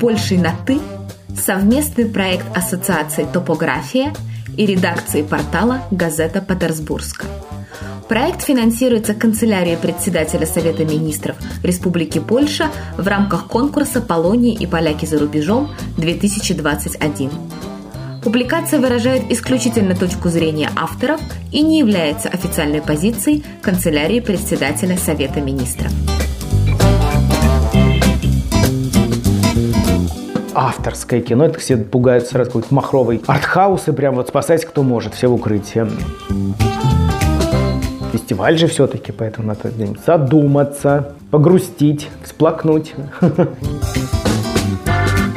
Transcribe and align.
Польшей 0.00 0.38
на 0.38 0.52
«ты» 0.66 0.80
совместный 1.36 2.06
проект 2.06 2.46
Ассоциации 2.56 3.26
«Топография» 3.30 4.14
и 4.56 4.64
редакции 4.64 5.20
портала 5.22 5.82
«Газета 5.90 6.40
Петербургска». 6.40 7.26
Проект 8.08 8.40
финансируется 8.42 9.12
канцелярией 9.12 9.76
председателя 9.76 10.46
Совета 10.46 10.86
министров 10.86 11.36
Республики 11.62 12.18
Польша 12.18 12.70
в 12.96 13.06
рамках 13.06 13.46
конкурса 13.46 14.00
«Полонии 14.00 14.54
и 14.54 14.66
поляки 14.66 15.04
за 15.04 15.18
рубежом-2021». 15.18 17.30
Публикация 18.24 18.80
выражает 18.80 19.30
исключительно 19.30 19.94
точку 19.94 20.30
зрения 20.30 20.70
авторов 20.76 21.20
и 21.52 21.60
не 21.60 21.78
является 21.78 22.30
официальной 22.30 22.80
позицией 22.80 23.44
канцелярии 23.60 24.20
председателя 24.20 24.96
Совета 24.96 25.42
министров. 25.42 25.92
Авторское 30.54 31.20
кино. 31.20 31.44
Это 31.46 31.58
все 31.58 31.76
пугаются 31.76 32.32
сразу 32.32 32.50
какой-то 32.50 32.74
махровый 32.74 33.22
артхаус 33.26 33.88
и 33.88 33.92
прям 33.92 34.14
вот 34.14 34.28
спасать 34.28 34.64
кто 34.64 34.82
может, 34.82 35.14
все 35.14 35.28
в 35.28 35.34
укрытии. 35.34 35.86
Фестиваль 38.12 38.58
же 38.58 38.66
все-таки, 38.66 39.12
поэтому 39.12 39.48
надо 39.48 39.70
задуматься, 40.04 41.14
погрустить, 41.30 42.08
всплакнуть. 42.24 42.94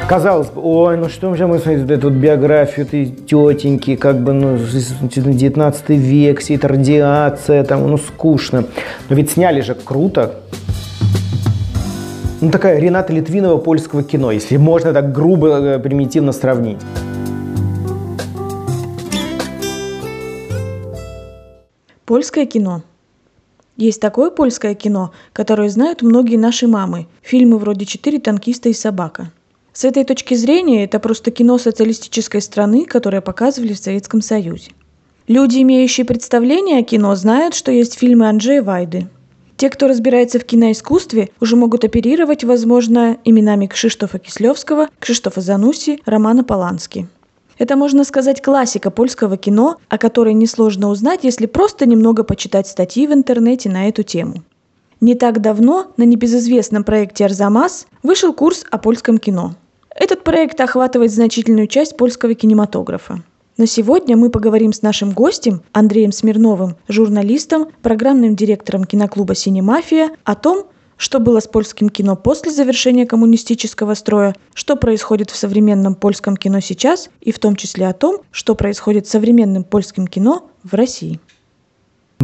Казалось 0.08 0.48
бы, 0.48 0.60
ой, 0.62 0.98
ну 0.98 1.08
что 1.08 1.34
же 1.34 1.46
мы 1.46 1.58
смотрим 1.58 1.88
эту 1.88 2.10
вот 2.10 2.18
биографию 2.18 2.84
этой 2.84 3.06
тетеньки, 3.06 3.96
как 3.96 4.20
бы, 4.20 4.34
ну, 4.34 4.58
19 4.58 5.88
век, 5.88 6.40
вся 6.40 6.54
эта 6.54 6.68
радиация, 6.68 7.64
там, 7.64 7.88
ну, 7.88 7.96
скучно. 7.96 8.64
Но 9.08 9.16
ведь 9.16 9.30
сняли 9.30 9.62
же 9.62 9.74
круто. 9.74 10.34
Ну, 12.44 12.50
такая 12.50 12.78
Рената 12.78 13.10
Литвинова 13.10 13.56
польского 13.56 14.02
кино, 14.02 14.30
если 14.30 14.58
можно 14.58 14.92
так 14.92 15.12
грубо, 15.12 15.48
э, 15.60 15.78
примитивно 15.78 16.30
сравнить. 16.32 16.76
Польское 22.04 22.44
кино. 22.44 22.82
Есть 23.78 23.98
такое 23.98 24.30
польское 24.30 24.74
кино, 24.74 25.12
которое 25.32 25.70
знают 25.70 26.02
многие 26.02 26.36
наши 26.36 26.66
мамы. 26.66 27.06
Фильмы 27.22 27.56
вроде 27.56 27.86
«Четыре 27.86 28.18
танкиста 28.18 28.68
и 28.68 28.74
собака». 28.74 29.30
С 29.72 29.86
этой 29.86 30.04
точки 30.04 30.34
зрения 30.34 30.84
это 30.84 31.00
просто 31.00 31.30
кино 31.30 31.56
социалистической 31.56 32.42
страны, 32.42 32.84
которое 32.84 33.22
показывали 33.22 33.72
в 33.72 33.78
Советском 33.78 34.20
Союзе. 34.20 34.72
Люди, 35.28 35.62
имеющие 35.62 36.04
представление 36.04 36.80
о 36.80 36.82
кино, 36.82 37.14
знают, 37.14 37.54
что 37.54 37.72
есть 37.72 37.98
фильмы 37.98 38.28
Анджея 38.28 38.62
Вайды. 38.62 39.08
Те, 39.56 39.70
кто 39.70 39.86
разбирается 39.86 40.38
в 40.38 40.44
киноискусстве, 40.44 41.30
уже 41.40 41.56
могут 41.56 41.84
оперировать, 41.84 42.44
возможно, 42.44 43.18
именами 43.24 43.66
Кшиштофа 43.66 44.18
Кислевского, 44.18 44.88
Кшиштофа 44.98 45.40
Зануси, 45.40 46.00
Романа 46.04 46.42
Полански. 46.42 47.08
Это, 47.56 47.76
можно 47.76 48.02
сказать, 48.02 48.42
классика 48.42 48.90
польского 48.90 49.36
кино, 49.36 49.76
о 49.88 49.96
которой 49.96 50.34
несложно 50.34 50.88
узнать, 50.88 51.20
если 51.22 51.46
просто 51.46 51.86
немного 51.86 52.24
почитать 52.24 52.66
статьи 52.66 53.06
в 53.06 53.12
интернете 53.12 53.68
на 53.70 53.88
эту 53.88 54.02
тему. 54.02 54.42
Не 55.00 55.14
так 55.14 55.40
давно 55.40 55.92
на 55.96 56.02
небезызвестном 56.02 56.82
проекте 56.82 57.26
«Арзамас» 57.26 57.86
вышел 58.02 58.32
курс 58.32 58.64
о 58.70 58.78
польском 58.78 59.18
кино. 59.18 59.54
Этот 59.94 60.24
проект 60.24 60.60
охватывает 60.60 61.12
значительную 61.12 61.68
часть 61.68 61.96
польского 61.96 62.34
кинематографа. 62.34 63.22
Но 63.56 63.66
сегодня 63.66 64.16
мы 64.16 64.30
поговорим 64.30 64.72
с 64.72 64.82
нашим 64.82 65.12
гостем 65.12 65.62
Андреем 65.72 66.10
Смирновым, 66.10 66.76
журналистом, 66.88 67.68
программным 67.82 68.34
директором 68.34 68.84
киноклуба 68.84 69.36
«Синемафия» 69.36 70.10
о 70.24 70.34
том, 70.34 70.66
что 70.96 71.20
было 71.20 71.38
с 71.38 71.46
польским 71.46 71.88
кино 71.88 72.16
после 72.16 72.50
завершения 72.50 73.06
коммунистического 73.06 73.94
строя, 73.94 74.34
что 74.54 74.74
происходит 74.74 75.30
в 75.30 75.36
современном 75.36 75.94
польском 75.94 76.36
кино 76.36 76.58
сейчас 76.58 77.10
и 77.20 77.30
в 77.30 77.38
том 77.38 77.54
числе 77.54 77.86
о 77.86 77.92
том, 77.92 78.22
что 78.32 78.56
происходит 78.56 79.06
с 79.06 79.10
современным 79.10 79.62
польским 79.62 80.08
кино 80.08 80.50
в 80.64 80.74
России. 80.74 81.20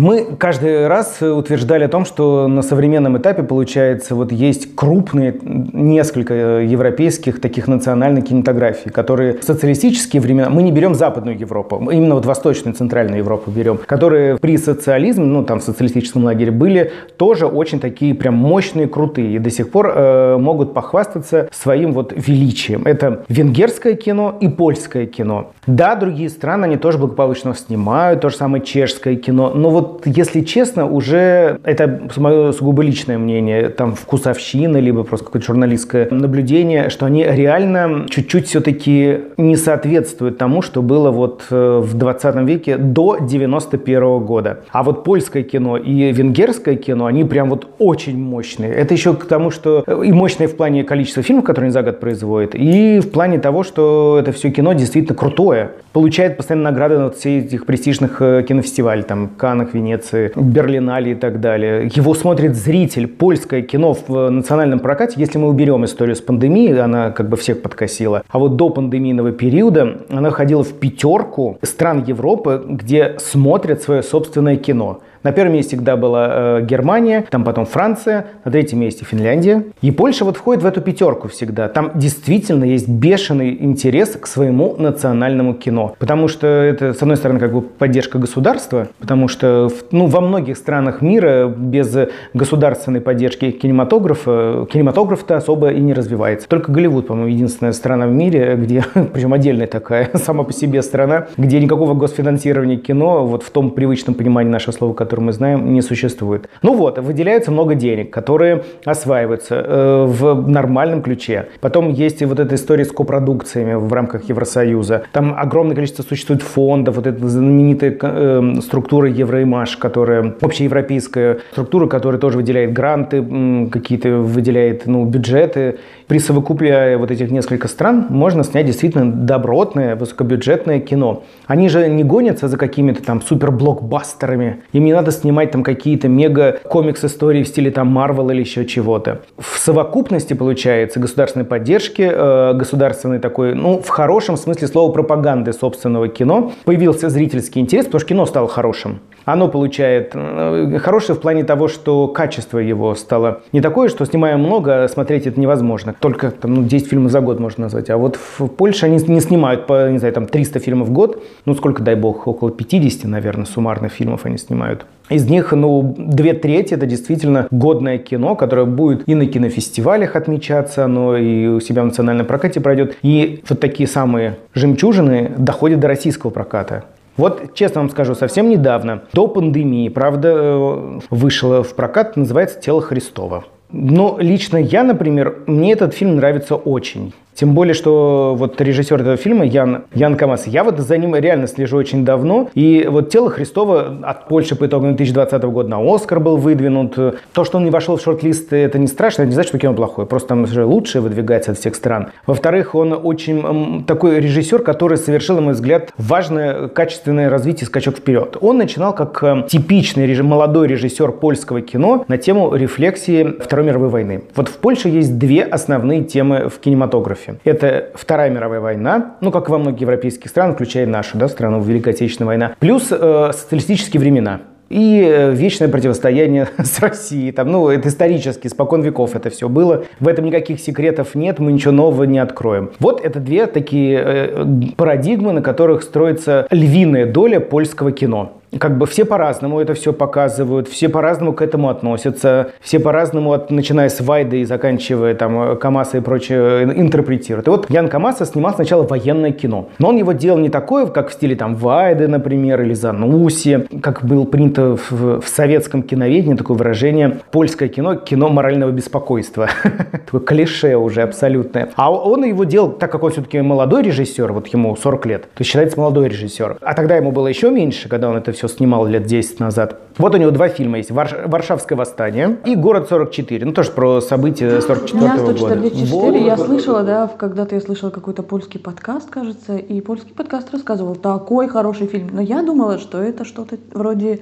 Мы 0.00 0.24
каждый 0.38 0.86
раз 0.86 1.20
утверждали 1.20 1.84
о 1.84 1.88
том, 1.88 2.06
что 2.06 2.48
на 2.48 2.62
современном 2.62 3.18
этапе, 3.18 3.42
получается, 3.42 4.14
вот 4.14 4.32
есть 4.32 4.74
крупные, 4.74 5.38
несколько 5.42 6.60
европейских 6.60 7.38
таких 7.38 7.68
национальных 7.68 8.24
кинематографий, 8.24 8.90
которые 8.90 9.36
в 9.36 9.44
социалистические 9.44 10.22
времена, 10.22 10.48
мы 10.48 10.62
не 10.62 10.72
берем 10.72 10.94
Западную 10.94 11.38
Европу, 11.38 11.86
именно 11.92 12.14
вот 12.14 12.24
Восточную, 12.24 12.74
Центральную 12.74 13.18
Европу 13.18 13.50
берем, 13.50 13.78
которые 13.84 14.38
при 14.38 14.56
социализме, 14.56 15.26
ну 15.26 15.44
там 15.44 15.60
в 15.60 15.64
социалистическом 15.64 16.24
лагере 16.24 16.50
были 16.50 16.92
тоже 17.18 17.46
очень 17.46 17.78
такие 17.78 18.14
прям 18.14 18.36
мощные, 18.36 18.88
крутые 18.88 19.36
и 19.36 19.38
до 19.38 19.50
сих 19.50 19.70
пор 19.70 19.92
э, 19.94 20.38
могут 20.38 20.72
похвастаться 20.72 21.50
своим 21.52 21.92
вот 21.92 22.14
величием. 22.16 22.86
Это 22.86 23.24
венгерское 23.28 23.96
кино 23.96 24.34
и 24.40 24.48
польское 24.48 25.04
кино. 25.04 25.50
Да, 25.66 25.94
другие 25.94 26.30
страны, 26.30 26.64
они 26.64 26.78
тоже 26.78 26.96
благополучно 26.96 27.54
снимают, 27.54 28.22
то 28.22 28.30
же 28.30 28.36
самое 28.36 28.64
чешское 28.64 29.16
кино, 29.16 29.52
но 29.54 29.68
вот 29.68 29.89
если 30.04 30.40
честно, 30.40 30.86
уже 30.86 31.58
это 31.64 32.08
мое 32.16 32.52
сугубо 32.52 32.82
личное 32.82 33.18
мнение, 33.18 33.68
там 33.68 33.94
вкусовщина, 33.94 34.78
либо 34.78 35.04
просто 35.04 35.26
какое-то 35.26 35.46
журналистское 35.46 36.08
наблюдение, 36.10 36.90
что 36.90 37.06
они 37.06 37.24
реально 37.24 38.06
чуть-чуть 38.08 38.46
все-таки 38.48 39.20
не 39.36 39.56
соответствуют 39.56 40.38
тому, 40.38 40.62
что 40.62 40.82
было 40.82 41.10
вот 41.10 41.44
э, 41.50 41.80
в 41.82 41.94
20 41.94 42.36
веке 42.48 42.76
до 42.76 43.18
91 43.20 44.18
года. 44.20 44.60
А 44.70 44.82
вот 44.82 45.04
польское 45.04 45.42
кино 45.42 45.76
и 45.76 46.12
венгерское 46.12 46.76
кино, 46.76 47.06
они 47.06 47.24
прям 47.24 47.50
вот 47.50 47.68
очень 47.78 48.18
мощные. 48.18 48.72
Это 48.72 48.94
еще 48.94 49.14
к 49.14 49.24
тому, 49.24 49.50
что 49.50 49.84
э, 49.86 50.02
и 50.04 50.12
мощные 50.12 50.48
в 50.48 50.56
плане 50.56 50.84
количества 50.84 51.22
фильмов, 51.22 51.44
которые 51.44 51.66
они 51.68 51.72
за 51.72 51.82
год 51.82 52.00
производят, 52.00 52.54
и 52.54 53.00
в 53.00 53.10
плане 53.10 53.38
того, 53.38 53.62
что 53.62 54.18
это 54.20 54.32
все 54.32 54.50
кино 54.50 54.72
действительно 54.72 55.16
крутое. 55.16 55.72
Получает 55.92 56.36
постоянно 56.36 56.70
награды 56.70 56.98
на 56.98 57.10
всех 57.10 57.46
этих 57.46 57.66
престижных 57.66 58.22
э, 58.22 58.44
кинофестивалей, 58.46 59.02
там, 59.02 59.28
Канах, 59.36 59.74
Венеции, 59.74 60.30
Берлинале 60.36 61.12
и 61.12 61.14
так 61.16 61.40
далее. 61.40 61.90
Его 61.92 62.14
смотрит 62.14 62.54
зритель. 62.54 63.08
Польское 63.08 63.62
кино 63.62 63.94
в 63.94 64.30
национальном 64.30 64.78
прокате, 64.78 65.14
если 65.16 65.38
мы 65.38 65.48
уберем 65.48 65.84
историю 65.84 66.14
с 66.14 66.20
пандемией, 66.20 66.80
она 66.80 67.10
как 67.10 67.28
бы 67.28 67.36
всех 67.36 67.60
подкосила. 67.62 68.22
А 68.28 68.38
вот 68.38 68.54
до 68.54 68.70
пандемийного 68.70 69.32
периода 69.32 70.02
она 70.08 70.30
ходила 70.30 70.62
в 70.62 70.72
пятерку 70.74 71.58
стран 71.62 72.04
Европы, 72.06 72.62
где 72.68 73.16
смотрят 73.18 73.82
свое 73.82 74.04
собственное 74.04 74.56
кино. 74.56 75.00
На 75.22 75.32
первом 75.32 75.54
месте 75.54 75.76
всегда 75.76 75.96
была 75.96 76.28
э, 76.30 76.62
Германия, 76.62 77.26
там 77.30 77.44
потом 77.44 77.66
Франция, 77.66 78.26
на 78.44 78.50
третьем 78.50 78.80
месте 78.80 79.04
Финляндия. 79.04 79.64
И 79.82 79.90
Польша 79.90 80.24
вот 80.24 80.36
входит 80.36 80.62
в 80.62 80.66
эту 80.66 80.80
пятерку 80.80 81.28
всегда. 81.28 81.68
Там 81.68 81.92
действительно 81.94 82.64
есть 82.64 82.88
бешеный 82.88 83.56
интерес 83.60 84.16
к 84.20 84.26
своему 84.26 84.76
национальному 84.78 85.54
кино. 85.54 85.94
Потому 85.98 86.26
что 86.26 86.46
это, 86.46 86.94
с 86.94 87.02
одной 87.02 87.16
стороны, 87.18 87.38
как 87.38 87.52
бы 87.52 87.60
поддержка 87.60 88.18
государства, 88.18 88.88
потому 88.98 89.28
что 89.28 89.70
ну, 89.90 90.06
во 90.06 90.20
многих 90.22 90.56
странах 90.56 91.02
мира 91.02 91.48
без 91.48 91.94
государственной 92.32 93.00
поддержки 93.02 93.50
кинематографа, 93.50 94.66
кинематограф-то 94.72 95.36
особо 95.36 95.70
и 95.70 95.80
не 95.80 95.92
развивается. 95.92 96.48
Только 96.48 96.72
Голливуд, 96.72 97.08
по-моему, 97.08 97.30
единственная 97.30 97.72
страна 97.72 98.06
в 98.06 98.12
мире, 98.12 98.56
где, 98.60 98.84
причем 99.12 99.34
отдельная 99.34 99.66
такая, 99.66 100.10
сама 100.14 100.44
по 100.44 100.52
себе 100.52 100.82
страна, 100.82 101.26
где 101.36 101.60
никакого 101.60 101.92
госфинансирования 101.92 102.78
кино, 102.78 103.26
вот 103.26 103.42
в 103.42 103.50
том 103.50 103.70
привычном 103.70 104.14
понимании 104.14 104.50
нашего 104.50 104.72
слова, 104.72 104.94
который 105.10 105.24
мы 105.24 105.32
знаем, 105.32 105.74
не 105.74 105.82
существует. 105.82 106.48
Ну 106.62 106.74
вот, 106.74 106.98
выделяется 106.98 107.50
много 107.50 107.74
денег, 107.74 108.10
которые 108.10 108.62
осваиваются 108.84 109.56
э, 109.56 110.04
в 110.06 110.48
нормальном 110.48 111.02
ключе. 111.02 111.48
Потом 111.60 111.90
есть 111.90 112.22
вот 112.22 112.38
эта 112.38 112.54
история 112.54 112.84
с 112.84 112.92
копродукциями 112.92 113.74
в 113.74 113.92
рамках 113.92 114.28
Евросоюза. 114.28 115.02
Там 115.12 115.34
огромное 115.36 115.74
количество 115.74 116.04
существует 116.04 116.42
фондов, 116.42 116.94
вот 116.94 117.08
эта 117.08 117.28
знаменитая 117.28 117.96
э, 118.00 118.60
структура 118.62 119.08
Евроимаш, 119.08 119.76
которая 119.78 120.34
общеевропейская 120.40 121.38
структура, 121.50 121.88
которая 121.88 122.20
тоже 122.20 122.36
выделяет 122.36 122.72
гранты, 122.72 123.68
какие-то 123.72 124.10
выделяет 124.18 124.86
ну, 124.86 125.04
бюджеты. 125.04 125.78
Присовокупляя 126.06 126.98
вот 126.98 127.10
этих 127.10 127.30
несколько 127.30 127.66
стран, 127.68 128.06
можно 128.10 128.44
снять 128.44 128.66
действительно 128.66 129.10
добротное, 129.10 129.96
высокобюджетное 129.96 130.78
кино. 130.80 131.24
Они 131.46 131.68
же 131.68 131.88
не 131.88 132.04
гонятся 132.04 132.46
за 132.46 132.56
какими-то 132.56 133.02
там 133.02 133.22
суперблокбастерами. 133.22 134.62
Им 134.72 134.84
не 134.84 134.92
надо 135.00 135.12
снимать 135.12 135.50
там 135.50 135.62
какие-то 135.62 136.08
мега 136.08 136.60
комикс-истории 136.68 137.42
в 137.42 137.48
стиле 137.48 137.70
там 137.70 137.88
Марвел 137.88 138.30
или 138.30 138.40
еще 138.40 138.66
чего-то. 138.66 139.22
В 139.38 139.58
совокупности 139.58 140.34
получается 140.34 141.00
государственной 141.00 141.46
поддержки, 141.46 142.02
э, 142.02 142.52
государственной 142.54 143.18
такой, 143.18 143.54
ну, 143.54 143.80
в 143.80 143.88
хорошем 143.88 144.36
смысле 144.36 144.68
слова 144.68 144.92
пропаганды 144.92 145.52
собственного 145.52 146.08
кино, 146.08 146.52
появился 146.64 147.08
зрительский 147.08 147.60
интерес, 147.60 147.86
потому 147.86 148.00
что 148.00 148.08
кино 148.08 148.26
стало 148.26 148.48
хорошим. 148.48 149.00
Оно 149.24 149.48
получает 149.48 150.12
э, 150.14 150.78
хорошее 150.78 151.18
в 151.18 151.20
плане 151.22 151.44
того, 151.44 151.68
что 151.68 152.08
качество 152.08 152.58
его 152.58 152.94
стало 152.94 153.42
не 153.52 153.60
такое, 153.60 153.88
что 153.88 154.04
снимая 154.04 154.36
много, 154.36 154.88
смотреть 154.88 155.26
это 155.26 155.40
невозможно. 155.40 155.94
Только 155.98 156.30
там, 156.30 156.54
ну, 156.54 156.62
10 156.62 156.88
фильмов 156.88 157.12
за 157.12 157.20
год 157.20 157.40
можно 157.40 157.64
назвать. 157.64 157.90
А 157.90 157.96
вот 157.96 158.16
в 158.16 158.46
Польше 158.48 158.86
они 158.86 158.98
не 159.06 159.20
снимают 159.20 159.66
по, 159.66 159.90
не 159.90 159.98
знаю, 159.98 160.14
там 160.14 160.26
300 160.26 160.58
фильмов 160.60 160.88
в 160.88 160.92
год. 160.92 161.22
Ну, 161.44 161.54
сколько, 161.54 161.82
дай 161.82 161.94
бог, 161.94 162.26
около 162.26 162.50
50, 162.50 163.04
наверное, 163.08 163.46
суммарно 163.46 163.88
фильмов 163.88 164.24
они 164.24 164.38
снимают. 164.38 164.86
Из 165.10 165.28
них, 165.28 165.50
ну, 165.52 165.94
две 165.98 166.34
трети 166.34 166.74
это 166.74 166.86
действительно 166.86 167.48
годное 167.50 167.98
кино, 167.98 168.36
которое 168.36 168.64
будет 168.64 169.08
и 169.08 169.16
на 169.16 169.26
кинофестивалях 169.26 170.14
отмечаться, 170.14 170.86
но 170.86 171.16
и 171.16 171.48
у 171.48 171.60
себя 171.60 171.82
в 171.82 171.86
национальном 171.86 172.26
прокате 172.26 172.60
пройдет. 172.60 172.96
И 173.02 173.42
вот 173.48 173.58
такие 173.58 173.88
самые 173.88 174.36
жемчужины 174.54 175.32
доходят 175.36 175.80
до 175.80 175.88
российского 175.88 176.30
проката. 176.30 176.84
Вот, 177.16 177.54
честно 177.54 177.82
вам 177.82 177.90
скажу, 177.90 178.14
совсем 178.14 178.48
недавно, 178.48 179.02
до 179.12 179.28
пандемии, 179.28 179.88
правда, 179.88 180.28
э, 180.28 181.00
вышло 181.10 181.62
в 181.62 181.74
прокат, 181.74 182.16
называется 182.16 182.60
«Тело 182.60 182.80
Христова». 182.80 183.44
Но 183.72 184.16
лично 184.20 184.56
я, 184.56 184.82
например, 184.82 185.42
мне 185.46 185.72
этот 185.72 185.94
фильм 185.94 186.16
нравится 186.16 186.56
очень. 186.56 187.12
Тем 187.40 187.54
более, 187.54 187.72
что 187.72 188.34
вот 188.36 188.60
режиссер 188.60 189.00
этого 189.00 189.16
фильма 189.16 189.46
Ян, 189.46 189.84
Ян 189.94 190.16
Камас, 190.16 190.46
я 190.46 190.62
вот 190.62 190.78
за 190.78 190.98
ним 190.98 191.16
реально 191.16 191.46
слежу 191.46 191.78
очень 191.78 192.04
давно. 192.04 192.50
И 192.54 192.86
вот 192.86 193.08
«Тело 193.08 193.30
Христова» 193.30 193.96
от 194.02 194.28
Польши 194.28 194.56
по 194.56 194.66
итогам 194.66 194.94
2020 194.96 195.42
года 195.44 195.68
на 195.70 195.94
Оскар 195.94 196.20
был 196.20 196.36
выдвинут. 196.36 196.96
То, 197.32 197.44
что 197.44 197.56
он 197.56 197.64
не 197.64 197.70
вошел 197.70 197.96
в 197.96 198.02
шорт-лист, 198.02 198.52
это 198.52 198.78
не 198.78 198.88
страшно, 198.88 199.22
это 199.22 199.28
не 199.28 199.34
значит, 199.34 199.48
что 199.50 199.58
кино 199.58 199.72
плохое. 199.72 200.06
Просто 200.06 200.28
там 200.28 200.42
уже 200.42 200.66
лучше 200.66 201.00
выдвигается 201.00 201.52
от 201.52 201.58
всех 201.58 201.76
стран. 201.76 202.08
Во-вторых, 202.26 202.74
он 202.74 202.98
очень 203.02 203.84
такой 203.86 204.20
режиссер, 204.20 204.62
который 204.62 204.98
совершил, 204.98 205.36
на 205.36 205.40
мой 205.40 205.54
взгляд, 205.54 205.94
важное 205.96 206.68
качественное 206.68 207.30
развитие, 207.30 207.66
скачок 207.66 207.96
вперед. 207.96 208.36
Он 208.42 208.58
начинал 208.58 208.94
как 208.94 209.22
э, 209.22 209.44
типичный 209.48 210.06
режим, 210.06 210.26
молодой 210.26 210.68
режиссер 210.68 211.12
польского 211.12 211.62
кино 211.62 212.04
на 212.06 212.18
тему 212.18 212.54
рефлексии 212.54 213.36
Второй 213.40 213.59
мировой 213.62 213.88
войны. 213.88 214.22
Вот 214.34 214.48
в 214.48 214.56
Польше 214.58 214.88
есть 214.88 215.18
две 215.18 215.42
основные 215.42 216.04
темы 216.04 216.48
в 216.48 216.58
кинематографе. 216.58 217.36
Это 217.44 217.90
Вторая 217.94 218.30
мировая 218.30 218.60
война, 218.60 219.16
ну, 219.20 219.30
как 219.30 219.48
и 219.48 219.52
во 219.52 219.58
многих 219.58 219.80
европейских 219.80 220.30
странах, 220.30 220.56
включая 220.56 220.86
нашу 220.86 221.18
да, 221.18 221.28
страну, 221.28 221.60
Великая 221.62 221.90
Отечественная 221.90 222.26
война, 222.26 222.54
плюс 222.58 222.88
э, 222.90 223.30
социалистические 223.32 224.00
времена 224.00 224.40
и 224.70 225.02
э, 225.04 225.32
вечное 225.32 225.68
противостояние 225.68 226.48
с 226.58 226.78
Россией. 226.78 227.32
Там, 227.32 227.50
ну, 227.50 227.68
это 227.68 227.88
исторически, 227.88 228.48
спокон 228.48 228.82
веков 228.82 229.14
это 229.16 229.28
все 229.28 229.48
было. 229.48 229.84
В 229.98 230.08
этом 230.08 230.24
никаких 230.24 230.60
секретов 230.60 231.14
нет, 231.14 231.38
мы 231.38 231.52
ничего 231.52 231.72
нового 231.72 232.04
не 232.04 232.18
откроем. 232.18 232.70
Вот 232.78 233.04
это 233.04 233.20
две 233.20 233.46
такие 233.46 234.00
э, 234.02 234.46
парадигмы, 234.76 235.32
на 235.32 235.42
которых 235.42 235.82
строится 235.82 236.46
львиная 236.50 237.06
доля 237.06 237.40
польского 237.40 237.92
кино 237.92 238.39
как 238.58 238.78
бы 238.78 238.86
все 238.86 239.04
по-разному 239.04 239.60
это 239.60 239.74
все 239.74 239.92
показывают, 239.92 240.68
все 240.68 240.88
по-разному 240.88 241.32
к 241.32 241.42
этому 241.42 241.68
относятся, 241.68 242.52
все 242.60 242.80
по-разному, 242.80 243.32
от, 243.32 243.50
начиная 243.50 243.88
с 243.88 244.00
Вайды 244.00 244.40
и 244.40 244.44
заканчивая 244.44 245.14
там 245.14 245.56
Камаса 245.58 245.98
и 245.98 246.00
прочее, 246.00 246.64
интерпретируют. 246.64 247.46
И 247.46 247.50
вот 247.50 247.70
Ян 247.70 247.88
Камаса 247.88 248.24
снимал 248.24 248.54
сначала 248.54 248.82
военное 248.82 249.32
кино. 249.32 249.68
Но 249.78 249.88
он 249.88 249.96
его 249.96 250.12
делал 250.12 250.38
не 250.38 250.48
такое, 250.48 250.86
как 250.86 251.10
в 251.10 251.12
стиле 251.12 251.36
там 251.36 251.54
Вайды, 251.54 252.08
например, 252.08 252.62
или 252.62 252.74
Зануси, 252.74 253.66
как 253.82 254.04
было 254.04 254.24
принято 254.24 254.76
в, 254.76 255.20
в 255.20 255.28
советском 255.28 255.82
киноведении, 255.82 256.36
такое 256.36 256.56
выражение 256.56 257.18
польское 257.30 257.68
кино, 257.68 257.94
кино 257.94 258.28
морального 258.28 258.70
беспокойства. 258.70 259.48
Такое 260.06 260.20
клише 260.20 260.76
уже 260.76 261.02
абсолютное. 261.02 261.70
А 261.76 261.92
он 261.92 262.24
его 262.24 262.44
делал, 262.44 262.70
так 262.70 262.90
как 262.90 263.02
он 263.02 263.12
все-таки 263.12 263.40
молодой 263.40 263.82
режиссер, 263.82 264.32
вот 264.32 264.48
ему 264.48 264.74
40 264.74 265.06
лет, 265.06 265.28
то 265.34 265.44
считается 265.44 265.78
молодой 265.78 266.08
режиссер. 266.08 266.58
А 266.60 266.74
тогда 266.74 266.96
ему 266.96 267.12
было 267.12 267.28
еще 267.28 267.50
меньше, 267.50 267.88
когда 267.88 268.08
он 268.08 268.16
это 268.16 268.32
все 268.32 268.39
снимал 268.48 268.86
лет 268.86 269.04
10 269.04 269.40
назад. 269.40 269.80
Вот 269.98 270.14
у 270.14 270.18
него 270.18 270.30
два 270.30 270.48
фильма 270.48 270.78
есть. 270.78 270.90
Варш... 270.90 271.14
«Варшавское 271.26 271.76
восстание» 271.76 272.38
и 272.44 272.56
«Город 272.56 272.88
44». 272.90 273.44
Ну, 273.44 273.52
тоже 273.52 273.70
про 273.70 274.00
события 274.00 274.60
44 274.60 275.00
-го 275.00 275.20
года. 275.20 275.38
144, 275.38 275.86
вот. 275.86 276.14
я 276.14 276.36
слышала, 276.36 276.82
да, 276.82 277.06
когда-то 277.06 277.54
я 277.54 277.60
слышала 277.60 277.90
какой-то 277.90 278.22
польский 278.22 278.60
подкаст, 278.60 279.10
кажется, 279.10 279.56
и 279.56 279.80
польский 279.80 280.14
подкаст 280.14 280.52
рассказывал, 280.52 280.94
такой 280.96 281.48
хороший 281.48 281.86
фильм. 281.86 282.10
Но 282.12 282.20
я 282.20 282.42
думала, 282.42 282.78
что 282.78 282.98
это 282.98 283.24
что-то 283.24 283.56
вроде 283.72 284.20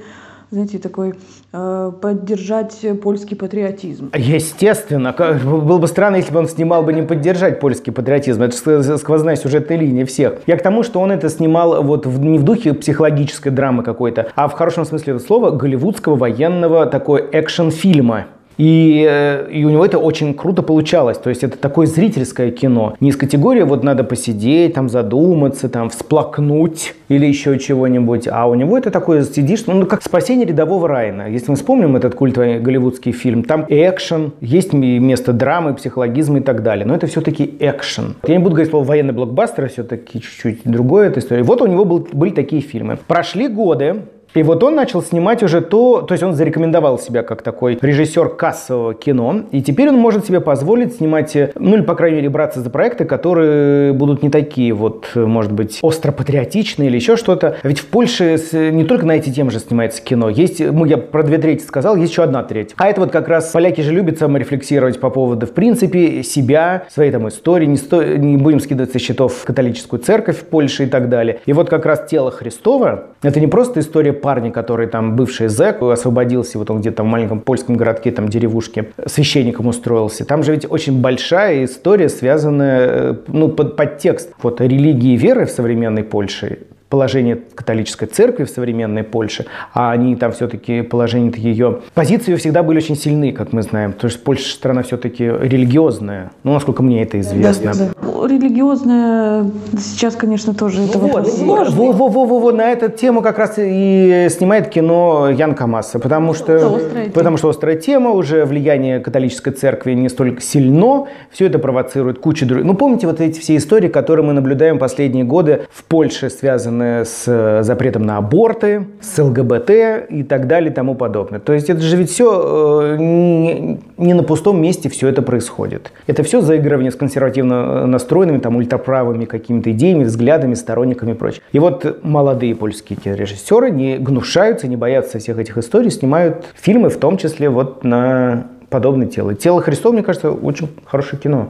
знаете, 0.51 0.79
такой 0.79 1.15
э, 1.53 1.93
поддержать 2.01 2.79
польский 3.03 3.37
патриотизм. 3.37 4.11
Естественно. 4.15 5.15
Было 5.45 5.79
бы 5.79 5.87
странно, 5.87 6.17
если 6.17 6.33
бы 6.33 6.39
он 6.39 6.49
снимал 6.49 6.83
бы 6.83 6.93
не 6.93 7.03
поддержать 7.03 7.61
польский 7.61 7.93
патриотизм. 7.93 8.43
Это 8.43 8.99
сквозная 8.99 9.37
сюжетная 9.37 9.77
линия 9.77 10.07
всех. 10.07 10.39
Я 10.47 10.57
к 10.57 10.63
тому, 10.63 10.83
что 10.83 11.01
он 11.01 11.13
это 11.13 11.29
снимал 11.29 11.83
вот 11.83 12.07
в, 12.07 12.21
не 12.21 12.39
в 12.39 12.45
духе 12.45 12.73
психологической 12.73 13.53
драмы 13.53 13.83
какой-то, 13.83 14.29
а 14.35 14.49
в 14.49 14.53
хорошем 14.53 14.85
смысле 14.85 15.15
этого 15.15 15.27
слова 15.27 15.51
голливудского 15.51 16.17
военного 16.17 16.87
такой 16.87 17.21
экшн-фильма. 17.21 18.27
И, 18.59 19.07
э, 19.09 19.51
и 19.51 19.65
у 19.65 19.71
него 19.71 19.87
это 19.87 19.99
очень 19.99 20.35
круто 20.35 20.63
получалось. 20.63 21.17
То 21.17 21.31
есть 21.31 21.45
это 21.45 21.57
такое 21.57 21.87
зрительское 21.87 22.51
кино. 22.51 22.97
Не 23.01 23.11
из 23.11 23.17
категории 23.17 23.63
вот 23.63 23.85
надо 23.85 24.05
посидеть, 24.05 24.75
там 24.75 24.89
задуматься, 24.89 25.69
там 25.69 25.89
всплакнуть 25.91 26.95
или 27.09 27.27
еще 27.27 27.59
чего-нибудь. 27.59 28.29
А 28.29 28.47
у 28.49 28.55
него 28.55 28.77
это 28.77 28.91
такое 28.91 29.23
сидишь, 29.23 29.67
ну 29.67 29.87
как 29.87 30.03
спасение 30.03 30.47
рядового 30.47 30.89
Райана. 30.89 31.29
Если 31.29 31.51
мы 31.51 31.57
вспомним 31.57 31.97
этот 31.97 32.15
культовый 32.15 32.59
голливудский 32.59 33.13
фильм, 33.13 33.45
там 33.45 33.65
экшен, 33.69 34.33
есть 34.41 34.73
место 34.73 35.33
драмы, 35.33 35.75
психологизма 35.75 36.39
и 36.39 36.43
так 36.43 36.63
далее. 36.63 36.85
Но 36.85 36.95
это 36.95 37.07
все-таки 37.07 37.57
экшен. 37.61 38.17
Я 38.27 38.37
не 38.37 38.43
буду 38.43 38.57
говорить 38.57 38.71
слово 38.71 38.85
военный 38.85 39.15
блокбастер, 39.15 39.69
все-таки 39.69 40.21
чуть-чуть 40.21 40.61
другое 40.65 41.09
эта 41.09 41.21
история. 41.21 41.45
Вот 41.45 41.63
у 41.63 41.67
него 41.67 41.85
был, 41.85 42.09
были 42.13 42.31
такие 42.31 42.61
фильмы. 42.61 42.99
Прошли 43.07 43.47
годы, 43.47 44.03
и 44.35 44.43
вот 44.43 44.63
он 44.63 44.75
начал 44.75 45.03
снимать 45.03 45.43
уже 45.43 45.61
то, 45.61 46.03
то 46.03 46.15
есть 46.15 46.23
он 46.23 46.35
зарекомендовал 46.35 46.99
себя 46.99 47.23
как 47.23 47.43
такой 47.43 47.79
режиссер 47.81 48.31
кассового 48.31 48.95
кино, 48.95 49.43
и 49.51 49.63
теперь 49.63 49.89
он 49.89 49.97
может 49.97 50.27
себе 50.27 50.41
позволить 50.41 50.97
снимать, 50.97 51.37
ну 51.55 51.75
или 51.77 51.83
по 51.83 51.95
крайней 51.95 52.17
мере 52.17 52.29
браться 52.29 52.61
за 52.61 52.71
проекты, 52.71 53.05
которые 53.05 53.93
будут 53.93 54.23
не 54.23 54.31
такие 54.31 54.73
вот, 54.73 55.07
может 55.15 55.53
быть, 55.53 55.79
остро-патриотичные 55.83 56.89
или 56.89 56.97
еще 56.97 57.17
что-то. 57.17 57.57
Ведь 57.63 57.81
в 57.81 57.87
Польше 57.87 58.39
не 58.53 58.85
только 58.85 59.07
на 59.07 59.13
эти 59.13 59.31
темы 59.31 59.51
же 59.51 59.61
снимается 59.61 60.03
кино. 60.03 60.29
Есть, 60.29 60.61
ну 60.61 60.85
я 60.85 60.99
про 60.99 61.23
две 61.23 61.39
трети 61.39 61.63
сказал, 61.63 61.97
есть 61.97 62.13
еще 62.13 62.23
одна 62.23 62.43
треть. 62.43 62.75
А 62.77 62.89
это 62.89 63.01
вот 63.01 63.11
как 63.11 63.29
раз 63.29 63.51
поляки 63.51 63.81
же 63.81 63.93
любят 63.93 64.19
саморефлексировать 64.19 65.01
по 65.01 65.11
поводу, 65.11 65.47
в 65.47 65.53
принципе, 65.53 66.23
себя, 66.23 66.85
своей 66.91 67.11
там 67.11 67.29
истории, 67.29 67.67
не, 67.67 67.77
сто, 67.77 68.03
не 68.03 68.37
будем 68.37 68.61
скидывать 68.61 68.93
со 68.93 68.99
счетов 68.99 69.45
католическую 69.45 70.01
церковь 70.01 70.39
в 70.39 70.45
Польше 70.45 70.85
и 70.85 70.87
так 70.87 71.09
далее. 71.09 71.41
И 71.47 71.53
вот 71.53 71.69
как 71.69 71.87
раз 71.87 72.07
тело 72.09 72.31
Христова, 72.31 73.05
это 73.23 73.41
не 73.41 73.47
просто 73.47 73.81
история 73.81 74.13
парня, 74.21 74.51
который 74.51 74.87
там 74.87 75.17
бывший 75.17 75.49
зэк, 75.49 75.83
освободился, 75.83 76.59
вот 76.59 76.71
он 76.71 76.81
где-то 76.81 77.03
в 77.03 77.07
маленьком 77.07 77.41
польском 77.41 77.77
городке, 77.77 78.11
там 78.11 78.29
деревушке, 78.29 78.91
священником 79.07 79.67
устроился. 79.67 80.25
Там 80.25 80.43
же 80.43 80.53
ведь 80.53 80.67
очень 80.69 81.01
большая 81.01 81.65
история, 81.65 82.09
связанная, 82.09 82.89
э, 82.89 83.15
ну, 83.29 83.49
под, 83.49 83.77
под 83.77 83.99
текст 83.99 84.31
вот 84.43 84.61
религии 84.61 85.15
и 85.15 85.17
веры 85.17 85.47
в 85.47 85.51
современной 85.51 86.03
Польше 86.03 86.59
положение 86.89 87.39
католической 87.55 88.07
церкви 88.07 88.45
в 88.45 88.51
современной 88.51 89.05
Польше, 89.05 89.47
а 89.75 89.91
они 89.93 90.17
там 90.17 90.33
все-таки 90.33 90.83
положение 90.83 91.33
ее... 91.37 91.81
Позиции 91.95 92.35
всегда 92.37 92.63
были 92.63 92.79
очень 92.79 92.97
сильны, 92.97 93.33
как 93.33 93.53
мы 93.53 93.63
знаем. 93.63 93.93
То 93.93 94.07
есть 94.07 94.23
Польша 94.25 94.55
страна 94.55 94.83
все-таки 94.83 95.25
религиозная. 95.25 96.33
Ну, 96.45 96.55
насколько 96.55 96.83
мне 96.83 97.03
это 97.03 97.21
известно. 97.21 97.73
Да, 97.75 97.91
да. 98.03 98.29
Религиозная 98.29 99.47
сейчас, 99.79 100.17
конечно, 100.17 100.55
тоже 100.55 100.83
это 100.83 100.99
вот, 100.99 101.29
сложный. 101.29 101.77
Во, 101.77 101.93
во, 101.93 102.09
во, 102.09 102.25
во, 102.25 102.41
во, 102.41 102.53
на 102.53 102.71
эту 102.71 102.91
тему 102.91 103.23
как 103.23 103.39
раз 103.39 103.55
и 103.59 104.29
снимает 104.31 104.69
кино 104.69 105.31
Ян 105.31 105.55
Камаса, 105.55 105.99
потому 105.99 106.35
что, 106.35 106.81
потому 107.15 107.37
что 107.37 107.49
острая 107.49 107.77
тема, 107.77 108.11
уже 108.11 108.45
влияние 108.45 109.01
католической 109.01 109.51
церкви 109.51 109.93
не 109.93 110.09
столько 110.09 110.41
сильно, 110.41 111.07
все 111.31 111.47
это 111.47 111.59
провоцирует 111.59 112.19
кучу 112.19 112.47
других. 112.47 112.65
Ну, 112.65 112.75
помните 112.75 113.07
вот 113.07 113.21
эти 113.21 113.39
все 113.39 113.57
истории, 113.57 113.89
которые 113.89 114.25
мы 114.27 114.33
наблюдаем 114.33 114.79
последние 114.79 115.25
годы 115.25 115.67
в 115.71 115.85
Польше, 115.85 116.31
связанные 116.31 116.78
связанные 116.79 117.05
с 117.05 117.25
э, 117.27 117.63
запретом 117.63 118.03
на 118.03 118.19
аборты, 118.19 118.87
с 119.01 119.23
ЛГБТ 119.23 119.71
и 120.11 120.23
так 120.23 120.47
далее 120.47 120.71
и 120.71 120.75
тому 120.75 120.95
подобное. 120.95 121.41
То 121.41 121.53
есть 121.53 121.71
это 121.71 121.81
же 121.81 121.97
ведь 121.97 122.11
все 122.11 122.97
э, 122.97 122.97
не 122.99 124.15
на 124.15 124.23
пустом 124.23 124.61
месте 124.61 124.89
все 124.89 125.09
это 125.09 125.23
происходит. 125.23 125.93
Это 126.07 126.23
все 126.23 126.41
заигрывание 126.41 126.91
с 126.91 126.97
консервативно 126.97 127.87
настроенными, 127.87 128.39
там, 128.39 128.57
ультраправыми 128.57 129.25
какими-то 129.25 129.71
идеями, 129.73 130.05
взглядами, 130.05 130.55
сторонниками 130.55 131.13
и 131.13 131.15
прочее. 131.15 131.43
И 131.53 131.59
вот 131.59 132.01
молодые 132.03 132.55
польские 132.55 132.99
режиссеры 133.05 133.71
не 133.71 133.99
гнушаются, 133.99 134.69
не 134.69 134.77
боятся 134.77 135.19
всех 135.19 135.39
этих 135.39 135.59
историй, 135.59 135.91
снимают 135.91 136.47
фильмы, 136.55 136.89
в 136.89 136.97
том 136.99 137.17
числе 137.17 137.49
вот 137.49 137.85
на 137.85 138.47
подобное 138.71 139.07
тело. 139.07 139.35
«Тело 139.35 139.63
Христов», 139.63 139.95
мне 139.95 140.03
кажется, 140.03 140.31
очень 140.31 140.69
хорошее 140.85 141.21
кино. 141.23 141.49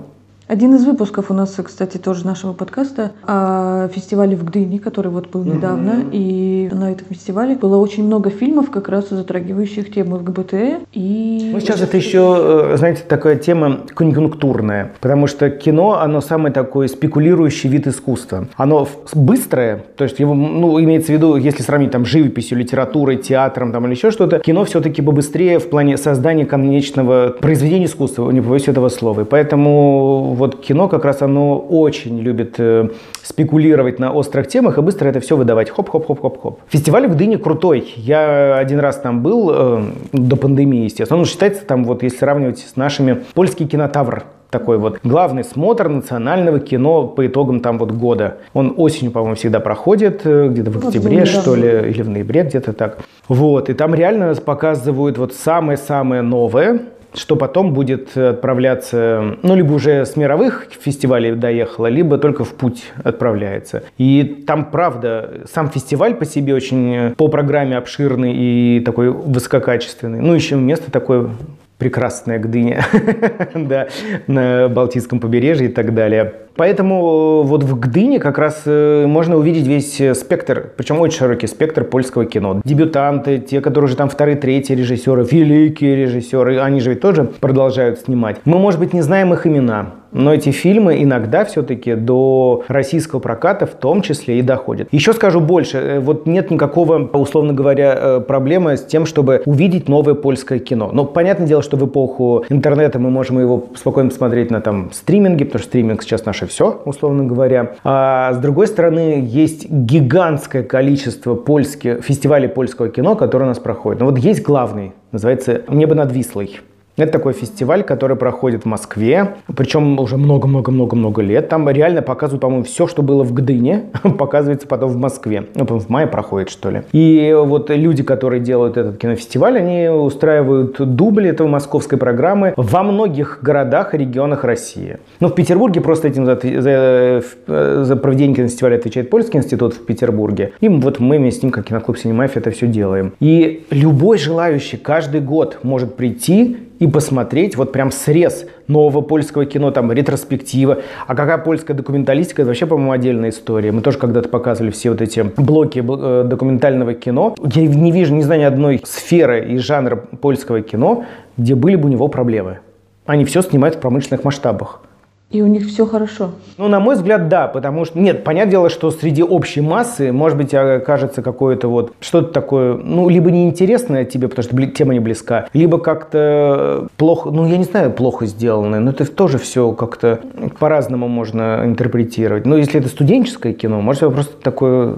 Один 0.48 0.74
из 0.74 0.86
выпусков 0.86 1.30
у 1.30 1.34
нас, 1.34 1.54
кстати, 1.62 1.98
тоже 1.98 2.24
нашего 2.24 2.54
подкаста 2.54 3.12
о 3.22 3.88
фестивале 3.88 4.34
в 4.34 4.44
Гдыне, 4.44 4.78
который 4.78 5.08
вот 5.10 5.28
был 5.28 5.44
недавно. 5.44 5.90
Mm-hmm. 5.90 6.10
И 6.12 6.70
на 6.72 6.90
этом 6.90 7.06
фестивале 7.10 7.54
было 7.54 7.76
очень 7.76 8.06
много 8.06 8.30
фильмов, 8.30 8.70
как 8.70 8.88
раз 8.88 9.10
затрагивающих 9.10 9.92
тему 9.92 10.16
ЛГБТ. 10.16 10.54
И... 10.94 11.50
Ну, 11.52 11.60
сейчас 11.60 11.82
это 11.82 11.98
еще, 11.98 12.72
э, 12.72 12.76
знаете, 12.78 13.02
такая 13.06 13.36
тема 13.36 13.80
конъюнктурная, 13.94 14.92
потому 15.02 15.26
что 15.26 15.50
кино, 15.50 16.00
оно 16.00 16.22
самый 16.22 16.50
такой 16.50 16.88
спекулирующий 16.88 17.68
вид 17.68 17.86
искусства. 17.86 18.48
Оно 18.56 18.88
быстрое, 19.12 19.84
то 19.98 20.04
есть 20.04 20.18
его, 20.18 20.32
ну, 20.32 20.80
имеется 20.82 21.12
в 21.12 21.14
виду, 21.14 21.36
если 21.36 21.62
сравнить 21.62 21.90
там 21.90 22.06
живописью, 22.06 22.56
литературой, 22.56 23.18
театром 23.18 23.70
там 23.70 23.84
или 23.84 23.92
еще 23.92 24.10
что-то, 24.10 24.38
кино 24.38 24.64
все-таки 24.64 25.02
побыстрее 25.02 25.58
в 25.58 25.68
плане 25.68 25.98
создания 25.98 26.46
конечного 26.46 27.36
произведения 27.38 27.84
искусства, 27.84 28.30
не 28.30 28.40
побоюсь 28.40 28.66
этого 28.66 28.88
слова. 28.88 29.20
И 29.20 29.24
поэтому 29.24 30.37
вот 30.38 30.60
кино 30.60 30.88
как 30.88 31.04
раз 31.04 31.22
оно 31.22 31.58
очень 31.58 32.18
любит 32.20 32.54
э, 32.58 32.88
спекулировать 33.22 33.98
на 33.98 34.12
острых 34.12 34.48
темах 34.48 34.78
и 34.78 34.80
быстро 34.80 35.08
это 35.08 35.20
все 35.20 35.36
выдавать. 35.36 35.70
Хоп-хоп-хоп-хоп-хоп. 35.70 36.60
Фестиваль 36.68 37.06
в 37.06 37.14
Гдыне 37.14 37.36
крутой. 37.38 37.92
Я 37.96 38.56
один 38.56 38.80
раз 38.80 38.96
там 38.96 39.22
был, 39.22 39.50
э, 39.52 39.82
до 40.12 40.36
пандемии, 40.36 40.84
естественно. 40.84 41.20
Он 41.20 41.26
считается 41.26 41.64
там, 41.64 41.84
вот 41.84 42.02
если 42.02 42.18
сравнивать 42.18 42.60
с 42.60 42.76
нашими, 42.76 43.22
польский 43.34 43.66
Кинотавр 43.66 44.24
такой 44.50 44.78
вот 44.78 44.98
главный 45.04 45.44
смотр 45.44 45.88
национального 45.88 46.58
кино 46.58 47.06
по 47.06 47.26
итогам 47.26 47.60
там 47.60 47.78
вот 47.78 47.92
года. 47.92 48.38
Он 48.54 48.74
осенью, 48.76 49.12
по-моему, 49.12 49.36
всегда 49.36 49.60
проходит, 49.60 50.22
э, 50.24 50.48
где-то 50.48 50.70
в 50.70 50.86
октябре, 50.86 51.24
что 51.26 51.54
ли, 51.54 51.90
или 51.90 52.02
в 52.02 52.08
ноябре, 52.08 52.44
где-то 52.44 52.72
так. 52.72 52.98
Вот, 53.28 53.68
и 53.68 53.74
там 53.74 53.94
реально 53.94 54.34
показывают 54.34 55.18
вот 55.18 55.34
самое-самое 55.34 56.22
новое, 56.22 56.80
что 57.14 57.36
потом 57.36 57.72
будет 57.72 58.16
отправляться, 58.16 59.36
ну, 59.42 59.56
либо 59.56 59.72
уже 59.72 60.04
с 60.04 60.16
мировых 60.16 60.68
фестивалей 60.80 61.32
доехало, 61.32 61.86
либо 61.86 62.18
только 62.18 62.44
в 62.44 62.54
путь 62.54 62.84
отправляется. 63.02 63.82
И 63.98 64.44
там, 64.46 64.70
правда, 64.70 65.42
сам 65.52 65.70
фестиваль 65.70 66.14
по 66.14 66.24
себе 66.24 66.54
очень 66.54 67.14
по 67.16 67.28
программе 67.28 67.76
обширный 67.76 68.34
и 68.34 68.80
такой 68.80 69.10
высококачественный. 69.10 70.20
Ну, 70.20 70.34
еще 70.34 70.56
место 70.56 70.90
такое 70.90 71.30
прекрасная 71.78 72.38
Гдыня, 72.38 72.84
да, 73.54 73.88
на 74.26 74.68
Балтийском 74.68 75.20
побережье 75.20 75.68
и 75.68 75.72
так 75.72 75.94
далее. 75.94 76.34
Поэтому 76.58 77.44
э, 77.44 77.46
вот 77.46 77.62
в 77.62 77.78
Гдыне 77.78 78.18
как 78.18 78.36
раз 78.36 78.62
э, 78.66 79.06
можно 79.06 79.36
увидеть 79.36 79.68
весь 79.68 80.00
э, 80.00 80.12
спектр, 80.12 80.72
причем 80.76 81.00
очень 81.00 81.18
широкий 81.18 81.46
спектр 81.46 81.84
польского 81.84 82.24
кино. 82.24 82.60
Дебютанты, 82.64 83.38
те, 83.38 83.60
которые 83.60 83.86
уже 83.86 83.96
там 83.96 84.08
вторые, 84.08 84.36
третьи 84.36 84.74
режиссеры, 84.74 85.24
великие 85.24 85.94
режиссеры, 85.94 86.58
они 86.58 86.80
же 86.80 86.90
ведь 86.90 87.00
тоже 87.00 87.30
продолжают 87.38 88.00
снимать. 88.00 88.38
Мы, 88.44 88.58
может 88.58 88.80
быть, 88.80 88.92
не 88.92 89.02
знаем 89.02 89.32
их 89.32 89.46
имена, 89.46 89.92
но 90.10 90.34
эти 90.34 90.50
фильмы 90.50 91.00
иногда 91.00 91.44
все-таки 91.44 91.94
до 91.94 92.64
российского 92.66 93.20
проката 93.20 93.66
в 93.66 93.74
том 93.74 94.02
числе 94.02 94.40
и 94.40 94.42
доходят. 94.42 94.88
Еще 94.90 95.12
скажу 95.12 95.38
больше. 95.38 96.00
Вот 96.02 96.26
нет 96.26 96.50
никакого, 96.50 96.98
условно 97.12 97.52
говоря, 97.52 98.18
проблемы 98.26 98.78
с 98.78 98.84
тем, 98.84 99.04
чтобы 99.06 99.42
увидеть 99.44 99.88
новое 99.88 100.14
польское 100.14 100.58
кино. 100.58 100.90
Но 100.92 101.04
понятное 101.04 101.46
дело, 101.46 101.62
что 101.62 101.76
в 101.76 101.86
эпоху 101.86 102.46
интернета 102.48 102.98
мы 102.98 103.10
можем 103.10 103.38
его 103.38 103.66
спокойно 103.76 104.08
посмотреть 104.08 104.50
на 104.50 104.62
там 104.62 104.90
стриминге, 104.92 105.44
потому 105.44 105.60
что 105.60 105.68
стриминг 105.68 106.02
сейчас 106.02 106.24
наша 106.24 106.47
все, 106.48 106.82
условно 106.84 107.24
говоря. 107.24 107.74
А 107.84 108.32
с 108.32 108.38
другой 108.38 108.66
стороны, 108.66 109.22
есть 109.24 109.68
гигантское 109.70 110.62
количество 110.62 111.34
польских, 111.34 112.02
фестивалей 112.04 112.48
польского 112.48 112.88
кино, 112.88 113.14
которые 113.14 113.46
у 113.46 113.50
нас 113.50 113.58
проходят. 113.58 114.00
Но 114.00 114.06
вот 114.06 114.18
есть 114.18 114.42
главный, 114.42 114.92
называется 115.12 115.62
«Небо 115.68 115.94
над 115.94 116.12
Вислой». 116.12 116.60
Это 116.98 117.12
такой 117.12 117.32
фестиваль, 117.32 117.84
который 117.84 118.16
проходит 118.16 118.64
в 118.64 118.66
Москве, 118.66 119.36
причем 119.56 120.00
уже 120.00 120.16
много-много-много-много 120.16 121.22
лет. 121.22 121.48
Там 121.48 121.68
реально 121.70 122.02
показывают, 122.02 122.42
по-моему, 122.42 122.64
все, 122.64 122.88
что 122.88 123.02
было 123.02 123.22
в 123.22 123.32
Гдыне, 123.32 123.84
показывается 124.18 124.66
потом 124.66 124.90
в 124.90 124.96
Москве. 124.96 125.46
Ну, 125.54 125.64
в 125.64 125.88
мае 125.88 126.08
проходит, 126.08 126.50
что 126.50 126.70
ли. 126.70 126.82
И 126.92 127.34
вот 127.38 127.70
люди, 127.70 128.02
которые 128.02 128.40
делают 128.40 128.76
этот 128.76 128.98
кинофестиваль, 128.98 129.58
они 129.58 129.88
устраивают 129.88 130.76
дубли 130.78 131.28
этого 131.28 131.46
московской 131.46 131.98
программы 131.98 132.52
во 132.56 132.82
многих 132.82 133.38
городах 133.42 133.94
и 133.94 133.98
регионах 133.98 134.42
России. 134.42 134.98
Ну, 135.20 135.28
в 135.28 135.34
Петербурге 135.34 135.80
просто 135.80 136.08
этим 136.08 136.26
за, 136.26 136.40
за, 136.42 137.84
за 137.84 137.96
проведение 137.96 138.34
кинофестиваля 138.34 138.76
отвечает 138.76 139.08
Польский 139.08 139.38
институт 139.38 139.74
в 139.74 139.86
Петербурге. 139.86 140.52
И 140.60 140.68
вот 140.68 140.98
мы 140.98 141.18
вместе 141.18 141.40
с 141.40 141.42
ним, 141.44 141.52
как 141.52 141.66
киноклуб 141.66 141.96
Синемафия, 141.96 142.40
это 142.40 142.50
все 142.50 142.66
делаем. 142.66 143.12
И 143.20 143.66
любой 143.70 144.18
желающий 144.18 144.78
каждый 144.78 145.20
год 145.20 145.58
может 145.62 145.94
прийти 145.94 146.56
и 146.78 146.86
посмотреть 146.86 147.56
вот 147.56 147.72
прям 147.72 147.90
срез 147.90 148.46
нового 148.66 149.00
польского 149.00 149.46
кино, 149.46 149.70
там 149.70 149.90
ретроспектива. 149.92 150.78
А 151.06 151.14
какая 151.14 151.38
польская 151.38 151.74
документалистика, 151.74 152.42
это 152.42 152.48
вообще, 152.48 152.66
по-моему, 152.66 152.92
отдельная 152.92 153.30
история. 153.30 153.72
Мы 153.72 153.80
тоже 153.80 153.98
когда-то 153.98 154.28
показывали 154.28 154.70
все 154.70 154.90
вот 154.90 155.02
эти 155.02 155.20
блоки 155.36 155.80
э, 155.80 156.24
документального 156.24 156.94
кино. 156.94 157.34
Я 157.54 157.66
не 157.66 157.92
вижу, 157.92 158.14
не 158.14 158.22
знаю 158.22 158.40
ни 158.40 158.44
одной 158.44 158.80
сферы 158.84 159.52
и 159.52 159.58
жанра 159.58 159.96
польского 159.96 160.60
кино, 160.60 161.04
где 161.36 161.54
были 161.54 161.76
бы 161.76 161.88
у 161.88 161.92
него 161.92 162.08
проблемы. 162.08 162.58
Они 163.06 163.24
все 163.24 163.42
снимают 163.42 163.76
в 163.76 163.80
промышленных 163.80 164.24
масштабах. 164.24 164.82
И 165.30 165.42
у 165.42 165.46
них 165.46 165.66
все 165.66 165.84
хорошо. 165.84 166.30
Ну, 166.56 166.68
на 166.68 166.80
мой 166.80 166.96
взгляд, 166.96 167.28
да, 167.28 167.48
потому 167.48 167.84
что, 167.84 167.98
нет, 167.98 168.24
понятное 168.24 168.50
дело, 168.50 168.70
что 168.70 168.90
среди 168.90 169.22
общей 169.22 169.60
массы, 169.60 170.10
может 170.10 170.38
быть, 170.38 170.54
окажется 170.54 171.20
какое-то 171.20 171.68
вот 171.68 171.92
что-то 172.00 172.32
такое, 172.32 172.74
ну, 172.74 173.10
либо 173.10 173.30
неинтересное 173.30 174.06
тебе, 174.06 174.28
потому 174.28 174.44
что 174.44 174.66
тема 174.68 174.94
не 174.94 175.00
близка, 175.00 175.46
либо 175.52 175.78
как-то 175.78 176.88
плохо, 176.96 177.30
ну, 177.30 177.46
я 177.46 177.58
не 177.58 177.64
знаю, 177.64 177.92
плохо 177.92 178.24
сделанное, 178.24 178.80
но 178.80 178.90
это 178.90 179.04
тоже 179.04 179.36
все 179.36 179.72
как-то 179.72 180.20
по-разному 180.58 181.08
можно 181.08 181.60
интерпретировать. 181.64 182.46
Но 182.46 182.56
если 182.56 182.80
это 182.80 182.88
студенческое 182.88 183.52
кино, 183.52 183.82
может, 183.82 184.04
это 184.04 184.12
просто 184.12 184.32
такое 184.42 184.96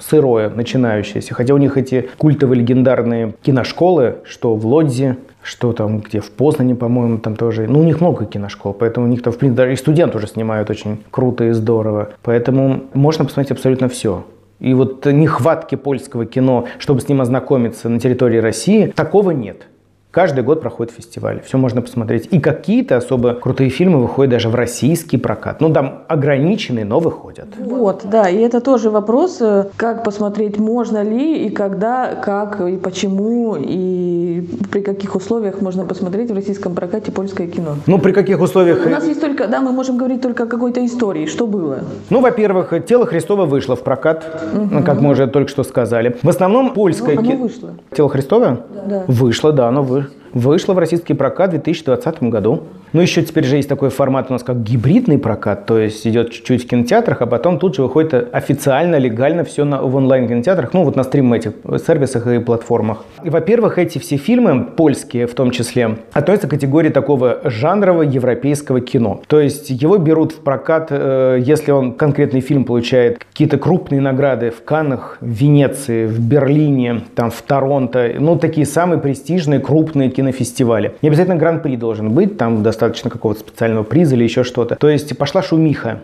сырое, 0.00 0.50
начинающееся. 0.50 1.34
Хотя 1.34 1.54
у 1.54 1.58
них 1.58 1.76
эти 1.76 2.08
культовые 2.18 2.60
легендарные 2.60 3.34
киношколы, 3.42 4.16
что 4.24 4.54
в 4.54 4.66
Лодзе, 4.66 5.16
что 5.42 5.72
там, 5.72 6.00
где 6.00 6.20
в 6.20 6.30
Познане, 6.30 6.74
по-моему, 6.74 7.18
там 7.18 7.36
тоже. 7.36 7.66
Ну, 7.68 7.80
у 7.80 7.84
них 7.84 8.00
много 8.00 8.24
киношкол, 8.24 8.72
поэтому 8.72 9.06
у 9.06 9.08
них 9.08 9.22
там, 9.22 9.32
в 9.32 9.38
принципе, 9.38 9.62
даже 9.62 9.72
и 9.72 9.76
студенты 9.76 10.18
уже 10.18 10.26
снимают 10.26 10.70
очень 10.70 11.02
круто 11.10 11.44
и 11.44 11.50
здорово. 11.52 12.10
Поэтому 12.22 12.84
можно 12.94 13.24
посмотреть 13.24 13.52
абсолютно 13.52 13.88
все. 13.88 14.24
И 14.60 14.74
вот 14.74 15.04
нехватки 15.06 15.74
польского 15.74 16.24
кино, 16.24 16.66
чтобы 16.78 17.00
с 17.00 17.08
ним 17.08 17.20
ознакомиться 17.20 17.88
на 17.88 17.98
территории 17.98 18.38
России, 18.38 18.86
такого 18.86 19.32
нет. 19.32 19.66
Каждый 20.12 20.44
год 20.44 20.60
проходит 20.60 20.92
фестиваль, 20.92 21.40
все 21.42 21.56
можно 21.56 21.80
посмотреть. 21.80 22.28
И 22.30 22.38
какие-то 22.38 22.98
особо 22.98 23.32
крутые 23.32 23.70
фильмы 23.70 24.02
выходят 24.02 24.30
даже 24.30 24.50
в 24.50 24.54
российский 24.54 25.16
прокат. 25.16 25.62
Ну, 25.62 25.72
там 25.72 26.02
ограниченные, 26.06 26.84
но 26.84 27.00
выходят. 27.00 27.46
Вот, 27.58 28.02
да, 28.04 28.28
и 28.28 28.36
это 28.36 28.60
тоже 28.60 28.90
вопрос, 28.90 29.38
э, 29.40 29.68
как 29.74 30.04
посмотреть, 30.04 30.58
можно 30.58 31.02
ли, 31.02 31.46
и 31.46 31.48
когда, 31.48 32.14
как, 32.22 32.60
и 32.60 32.76
почему, 32.76 33.56
и 33.58 34.46
при 34.70 34.82
каких 34.82 35.16
условиях 35.16 35.62
можно 35.62 35.86
посмотреть 35.86 36.30
в 36.30 36.34
российском 36.34 36.74
прокате 36.74 37.10
польское 37.10 37.46
кино. 37.46 37.76
Ну, 37.86 37.98
при 37.98 38.12
каких 38.12 38.38
условиях? 38.38 38.84
У 38.84 38.90
нас 38.90 39.06
есть 39.06 39.20
только, 39.22 39.48
да, 39.48 39.62
мы 39.62 39.72
можем 39.72 39.96
говорить 39.96 40.20
только 40.20 40.42
о 40.42 40.46
какой-то 40.46 40.84
истории, 40.84 41.24
что 41.24 41.46
было. 41.46 41.78
Ну, 42.10 42.20
во-первых, 42.20 42.74
«Тело 42.86 43.06
Христова» 43.06 43.46
вышло 43.46 43.76
в 43.76 43.82
прокат, 43.82 44.26
угу. 44.54 44.84
как 44.84 45.00
мы 45.00 45.12
уже 45.12 45.26
только 45.26 45.48
что 45.48 45.62
сказали. 45.62 46.18
В 46.22 46.28
основном 46.28 46.74
польское 46.74 47.16
ну, 47.16 47.22
кино. 47.22 47.36
вышло. 47.36 47.70
«Тело 47.96 48.10
Христова»? 48.10 48.60
Да. 48.86 49.04
Вышло, 49.08 49.52
да, 49.52 49.68
оно 49.68 49.82
вышло 49.82 50.01
вышла 50.32 50.74
в 50.74 50.78
российский 50.78 51.14
прокат 51.14 51.48
в 51.48 51.52
2020 51.52 52.22
году. 52.24 52.64
Ну, 52.92 53.00
еще 53.00 53.22
теперь 53.22 53.44
же 53.44 53.56
есть 53.56 53.70
такой 53.70 53.88
формат 53.88 54.26
у 54.28 54.34
нас, 54.34 54.42
как 54.42 54.62
гибридный 54.62 55.18
прокат, 55.18 55.64
то 55.64 55.78
есть 55.78 56.06
идет 56.06 56.30
чуть-чуть 56.30 56.64
в 56.64 56.68
кинотеатрах, 56.68 57.22
а 57.22 57.26
потом 57.26 57.58
тут 57.58 57.76
же 57.76 57.82
выходит 57.82 58.28
официально, 58.34 58.96
легально 58.96 59.44
все 59.44 59.64
на, 59.64 59.80
в 59.80 59.96
онлайн-кинотеатрах, 59.96 60.74
ну, 60.74 60.84
вот 60.84 60.94
на 60.94 61.02
стрим 61.02 61.32
этих 61.32 61.52
сервисах 61.86 62.26
и 62.26 62.38
платформах. 62.38 63.04
Во-первых, 63.24 63.78
эти 63.78 63.98
все 63.98 64.18
фильмы, 64.18 64.64
польские 64.64 65.26
в 65.26 65.34
том 65.34 65.52
числе, 65.52 65.96
относятся 66.12 66.48
к 66.48 66.50
категории 66.50 66.90
такого 66.90 67.40
жанрового 67.44 68.02
европейского 68.02 68.82
кино. 68.82 69.22
То 69.26 69.40
есть 69.40 69.70
его 69.70 69.96
берут 69.96 70.32
в 70.32 70.40
прокат, 70.40 70.88
э, 70.90 71.38
если 71.40 71.70
он 71.70 71.94
конкретный 71.94 72.40
фильм 72.40 72.64
получает 72.64 73.24
какие-то 73.24 73.56
крупные 73.56 74.02
награды 74.02 74.50
в 74.50 74.62
Каннах, 74.64 75.16
в 75.22 75.26
Венеции, 75.26 76.04
в 76.04 76.20
Берлине, 76.20 77.04
там, 77.14 77.30
в 77.30 77.40
Торонто, 77.40 78.12
ну, 78.18 78.36
такие 78.36 78.66
самые 78.66 79.00
престижные, 79.00 79.60
крупные 79.60 80.10
кинофестивали. 80.10 80.92
Не 81.00 81.08
обязательно 81.08 81.36
гран-при 81.36 81.76
должен 81.76 82.10
быть, 82.10 82.36
там 82.36 82.62
достаточно 82.62 82.81
достаточно 82.82 83.10
какого-то 83.10 83.40
специального 83.40 83.84
приза 83.84 84.16
или 84.16 84.24
еще 84.24 84.42
что-то. 84.42 84.74
То 84.74 84.88
есть 84.88 85.16
пошла 85.16 85.42
шумиха. 85.42 86.00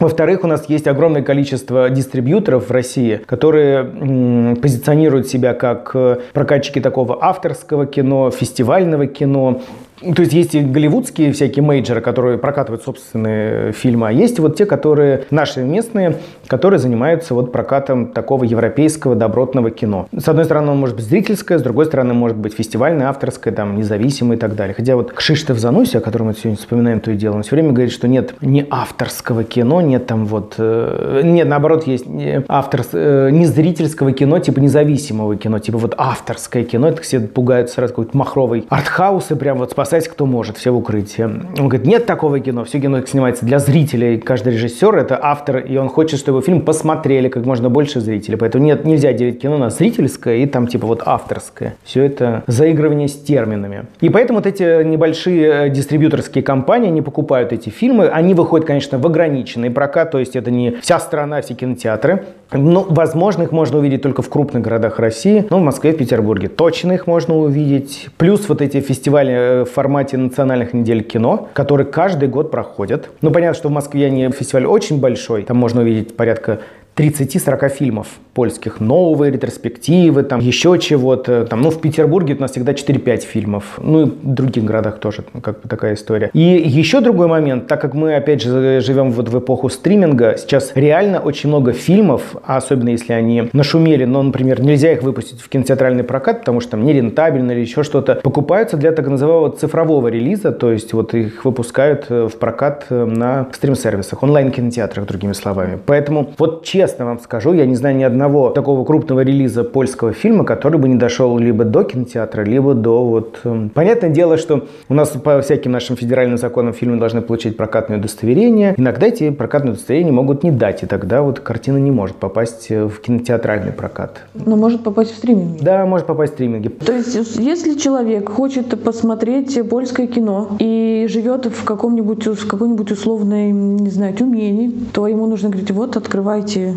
Во-вторых, 0.00 0.42
у 0.42 0.46
нас 0.46 0.68
есть 0.68 0.88
огромное 0.88 1.22
количество 1.22 1.88
дистрибьюторов 1.88 2.68
в 2.68 2.72
России, 2.72 3.20
которые 3.26 4.56
позиционируют 4.56 5.28
себя 5.28 5.54
как 5.54 5.92
э, 5.94 6.16
прокатчики 6.32 6.80
такого 6.80 7.22
авторского 7.22 7.86
кино, 7.86 8.30
фестивального 8.32 9.06
кино. 9.06 9.62
То 10.00 10.22
есть 10.22 10.32
есть 10.32 10.54
и 10.54 10.60
голливудские 10.60 11.32
всякие 11.32 11.62
мейджеры, 11.62 12.00
которые 12.00 12.38
прокатывают 12.38 12.82
собственные 12.82 13.72
фильмы, 13.72 14.08
а 14.08 14.12
есть 14.12 14.38
вот 14.40 14.56
те, 14.56 14.66
которые 14.66 15.24
наши 15.30 15.62
местные, 15.62 16.16
которые 16.48 16.78
занимаются 16.78 17.34
вот 17.34 17.52
прокатом 17.52 18.08
такого 18.08 18.44
европейского 18.44 19.14
добротного 19.14 19.70
кино. 19.70 20.08
С 20.16 20.28
одной 20.28 20.44
стороны, 20.44 20.72
он 20.72 20.78
может 20.78 20.96
быть 20.96 21.04
зрительское, 21.04 21.58
с 21.58 21.62
другой 21.62 21.86
стороны, 21.86 22.12
может 22.12 22.36
быть 22.36 22.54
фестивальное, 22.54 23.08
авторское, 23.08 23.54
там, 23.54 23.76
независимое 23.76 24.36
и 24.36 24.40
так 24.40 24.56
далее. 24.56 24.74
Хотя 24.74 24.96
вот 24.96 25.12
Кшиштов 25.12 25.58
Зануси, 25.58 25.96
о 25.96 26.00
котором 26.00 26.26
мы 26.26 26.34
сегодня 26.34 26.56
вспоминаем 26.56 27.00
то 27.00 27.10
и 27.10 27.16
дело, 27.16 27.36
он 27.36 27.42
все 27.42 27.54
время 27.54 27.70
говорит, 27.70 27.92
что 27.92 28.08
нет 28.08 28.34
не 28.40 28.66
авторского 28.68 29.44
кино, 29.44 29.80
нет 29.80 30.06
там 30.06 30.26
вот... 30.26 30.54
Э, 30.58 31.20
нет, 31.22 31.48
наоборот, 31.48 31.86
есть 31.86 32.06
автор, 32.48 32.82
э, 32.92 33.30
не 33.30 33.46
зрительского 33.46 34.12
кино, 34.12 34.38
типа 34.38 34.58
независимого 34.58 35.36
кино, 35.36 35.58
типа 35.60 35.78
вот 35.78 35.94
авторское 35.96 36.64
кино, 36.64 36.88
это 36.88 37.02
все 37.02 37.20
пугаются 37.20 37.76
сразу 37.76 37.92
какой-то 37.92 38.16
махровый 38.16 38.66
артхаус 38.68 39.30
и 39.30 39.34
прям 39.34 39.58
вот 39.58 39.70
спасать 39.84 40.08
кто 40.08 40.24
может, 40.24 40.56
все 40.56 40.70
в 40.70 40.78
укрытии. 40.78 41.24
Он 41.24 41.68
говорит, 41.68 41.86
нет 41.86 42.06
такого 42.06 42.40
кино, 42.40 42.64
все 42.64 42.80
кино 42.80 43.04
снимается 43.04 43.44
для 43.44 43.58
зрителей, 43.58 44.18
каждый 44.18 44.54
режиссер 44.54 44.96
это 44.96 45.18
автор, 45.20 45.58
и 45.58 45.76
он 45.76 45.90
хочет, 45.90 46.18
чтобы 46.18 46.40
фильм 46.40 46.62
посмотрели 46.62 47.28
как 47.28 47.44
можно 47.44 47.68
больше 47.68 48.00
зрителей, 48.00 48.38
поэтому 48.38 48.64
нет, 48.64 48.86
нельзя 48.86 49.12
делить 49.12 49.42
кино 49.42 49.58
на 49.58 49.68
зрительское 49.68 50.36
и 50.36 50.46
там 50.46 50.68
типа 50.68 50.86
вот 50.86 51.02
авторское. 51.04 51.76
Все 51.84 52.02
это 52.02 52.44
заигрывание 52.46 53.08
с 53.08 53.12
терминами. 53.12 53.84
И 54.00 54.08
поэтому 54.08 54.38
вот 54.38 54.46
эти 54.46 54.82
небольшие 54.84 55.66
э, 55.66 55.68
дистрибьюторские 55.68 56.42
компании, 56.42 56.88
не 56.88 57.02
покупают 57.02 57.52
эти 57.52 57.68
фильмы, 57.68 58.08
они 58.08 58.32
выходят, 58.32 58.66
конечно, 58.66 58.98
в 58.98 59.06
ограниченный 59.06 59.70
прокат, 59.70 60.12
то 60.12 60.18
есть 60.18 60.34
это 60.34 60.50
не 60.50 60.76
вся 60.80 60.98
страна, 60.98 61.42
все 61.42 61.52
кинотеатры, 61.52 62.24
ну, 62.52 62.86
возможно, 62.88 63.42
их 63.42 63.52
можно 63.52 63.78
увидеть 63.78 64.02
только 64.02 64.22
в 64.22 64.28
крупных 64.28 64.62
городах 64.62 64.98
России, 64.98 65.44
ну, 65.50 65.58
в 65.58 65.62
Москве, 65.62 65.92
в 65.92 65.96
Петербурге. 65.96 66.48
Точно 66.48 66.92
их 66.92 67.06
можно 67.06 67.36
увидеть. 67.36 68.08
Плюс 68.16 68.48
вот 68.48 68.62
эти 68.62 68.80
фестивали 68.80 69.62
э, 69.62 69.64
формате 69.74 70.16
национальных 70.16 70.72
недель 70.72 71.02
кино, 71.02 71.48
которые 71.52 71.86
каждый 71.86 72.28
год 72.28 72.50
проходят. 72.50 73.10
Ну, 73.20 73.30
понятно, 73.30 73.54
что 73.54 73.68
в 73.68 73.72
Москве 73.72 74.06
они 74.06 74.30
фестиваль 74.30 74.66
очень 74.66 75.00
большой. 75.00 75.42
Там 75.42 75.56
можно 75.56 75.82
увидеть 75.82 76.16
порядка 76.16 76.60
30-40 76.96 77.68
фильмов 77.68 78.06
польских, 78.34 78.80
новые 78.80 79.32
ретроспективы, 79.32 80.24
там 80.24 80.40
еще 80.40 80.78
чего-то. 80.78 81.46
Там, 81.46 81.62
ну, 81.62 81.70
в 81.70 81.80
Петербурге 81.80 82.34
у 82.34 82.40
нас 82.40 82.50
всегда 82.50 82.72
4-5 82.72 83.20
фильмов. 83.20 83.78
Ну, 83.82 84.02
и 84.02 84.04
в 84.04 84.34
других 84.34 84.64
городах 84.64 84.98
тоже 84.98 85.24
ну, 85.32 85.40
как 85.40 85.62
бы 85.62 85.68
такая 85.68 85.94
история. 85.94 86.30
И 86.34 86.40
еще 86.40 87.00
другой 87.00 87.28
момент, 87.28 87.66
так 87.66 87.80
как 87.80 87.94
мы, 87.94 88.14
опять 88.16 88.42
же, 88.42 88.80
живем 88.80 89.12
вот 89.12 89.28
в 89.28 89.38
эпоху 89.38 89.68
стриминга, 89.68 90.36
сейчас 90.36 90.72
реально 90.74 91.20
очень 91.20 91.48
много 91.48 91.72
фильмов, 91.72 92.36
особенно 92.44 92.90
если 92.90 93.12
они 93.12 93.48
нашумели, 93.52 94.04
но, 94.04 94.22
например, 94.22 94.60
нельзя 94.60 94.92
их 94.92 95.02
выпустить 95.02 95.40
в 95.40 95.48
кинотеатральный 95.48 96.04
прокат, 96.04 96.40
потому 96.40 96.60
что 96.60 96.72
там 96.72 96.84
нерентабельно 96.84 97.52
или 97.52 97.60
еще 97.60 97.82
что-то, 97.82 98.16
покупаются 98.16 98.76
для 98.76 98.92
так 98.92 99.06
называемого 99.06 99.50
цифрового 99.50 100.08
релиза, 100.08 100.50
то 100.52 100.72
есть 100.72 100.92
вот 100.92 101.14
их 101.14 101.44
выпускают 101.44 102.06
э, 102.08 102.28
в 102.28 102.36
прокат 102.38 102.86
э, 102.90 103.04
на 103.04 103.46
стрим-сервисах, 103.52 104.22
онлайн-кинотеатрах, 104.22 105.06
другими 105.06 105.32
словами. 105.32 105.78
Поэтому 105.86 106.32
вот 106.38 106.64
честно 106.64 107.04
вам 107.04 107.20
скажу, 107.20 107.52
я 107.52 107.66
не 107.66 107.76
знаю 107.76 107.96
ни 107.96 108.02
одного 108.02 108.23
такого 108.50 108.84
крупного 108.84 109.20
релиза 109.20 109.64
польского 109.64 110.12
фильма, 110.12 110.44
который 110.44 110.78
бы 110.78 110.88
не 110.88 110.96
дошел 110.96 111.38
либо 111.38 111.64
до 111.64 111.84
кинотеатра, 111.84 112.42
либо 112.42 112.74
до 112.74 113.04
вот... 113.04 113.40
Эм, 113.44 113.70
понятное 113.70 114.10
дело, 114.10 114.36
что 114.36 114.66
у 114.88 114.94
нас 114.94 115.10
по 115.10 115.40
всяким 115.40 115.72
нашим 115.72 115.96
федеральным 115.96 116.38
законам 116.38 116.72
фильмы 116.72 116.98
должны 116.98 117.22
получить 117.22 117.56
прокатное 117.56 117.98
удостоверение. 117.98 118.74
Иногда 118.76 119.06
эти 119.06 119.30
прокатные 119.30 119.72
удостоверения 119.72 120.12
могут 120.12 120.42
не 120.42 120.50
дать, 120.50 120.82
и 120.82 120.86
тогда 120.86 121.22
вот 121.22 121.40
картина 121.40 121.78
не 121.78 121.90
может 121.90 122.16
попасть 122.16 122.70
э, 122.70 122.86
в 122.86 123.00
кинотеатральный 123.00 123.72
прокат. 123.72 124.22
Но 124.34 124.56
может 124.56 124.82
попасть 124.82 125.12
в 125.12 125.16
стриминги? 125.16 125.62
Да, 125.62 125.84
может 125.86 126.06
попасть 126.06 126.32
в 126.32 126.36
стриминги. 126.36 126.68
То 126.68 126.92
есть, 126.92 127.14
если 127.38 127.74
человек 127.74 128.28
хочет 128.28 128.82
посмотреть 128.82 129.58
польское 129.68 130.06
кино 130.06 130.56
и 130.58 131.06
живет 131.08 131.46
в 131.46 131.64
каком-нибудь, 131.64 132.26
в 132.26 132.46
какой-нибудь 132.46 132.90
условной, 132.90 133.52
не 133.52 133.90
знаю, 133.90 134.14
Тюмени, 134.14 134.72
то 134.92 135.06
ему 135.06 135.26
нужно 135.26 135.48
говорить, 135.48 135.70
вот, 135.70 135.96
открывайте 135.96 136.74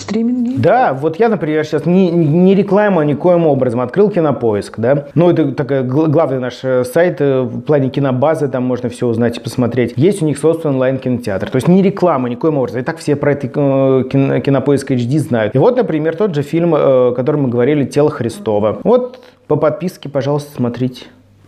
стриминги? 0.00 0.56
Да, 0.56 0.92
вот 0.92 1.16
я, 1.16 1.28
например, 1.28 1.64
сейчас 1.64 1.86
не, 1.86 2.10
не 2.10 2.54
реклама 2.54 3.04
никоим 3.04 3.46
образом, 3.46 3.80
открыл 3.80 4.10
кинопоиск, 4.10 4.78
да. 4.78 5.06
Ну, 5.14 5.30
это 5.30 5.52
такой 5.52 5.82
главный 5.82 6.38
наш 6.38 6.60
э, 6.62 6.84
сайт 6.84 7.20
э, 7.20 7.42
в 7.42 7.60
плане 7.62 7.90
кинобазы, 7.90 8.48
там 8.48 8.64
можно 8.64 8.88
все 8.88 9.06
узнать 9.06 9.38
и 9.38 9.40
посмотреть. 9.40 9.94
Есть 9.96 10.22
у 10.22 10.26
них 10.26 10.38
собственный 10.38 10.74
онлайн-кинотеатр. 10.74 11.50
То 11.50 11.56
есть 11.56 11.68
не 11.68 11.82
реклама 11.82 12.28
никоим 12.28 12.58
образом. 12.58 12.80
И 12.80 12.84
так 12.84 12.98
все 12.98 13.16
про 13.16 13.32
это 13.32 13.46
э, 13.46 14.40
кинопоиск 14.40 14.90
HD 14.90 15.18
знают. 15.18 15.54
И 15.54 15.58
вот, 15.58 15.76
например, 15.76 16.16
тот 16.16 16.34
же 16.34 16.42
фильм, 16.42 16.74
о 16.74 17.12
котором 17.12 17.42
мы 17.42 17.48
говорили, 17.48 17.84
«Тело 17.84 18.10
Христова». 18.10 18.78
Вот 18.84 19.20
по 19.46 19.56
подписке, 19.56 20.08
пожалуйста, 20.08 20.52
смотрите. 20.54 21.06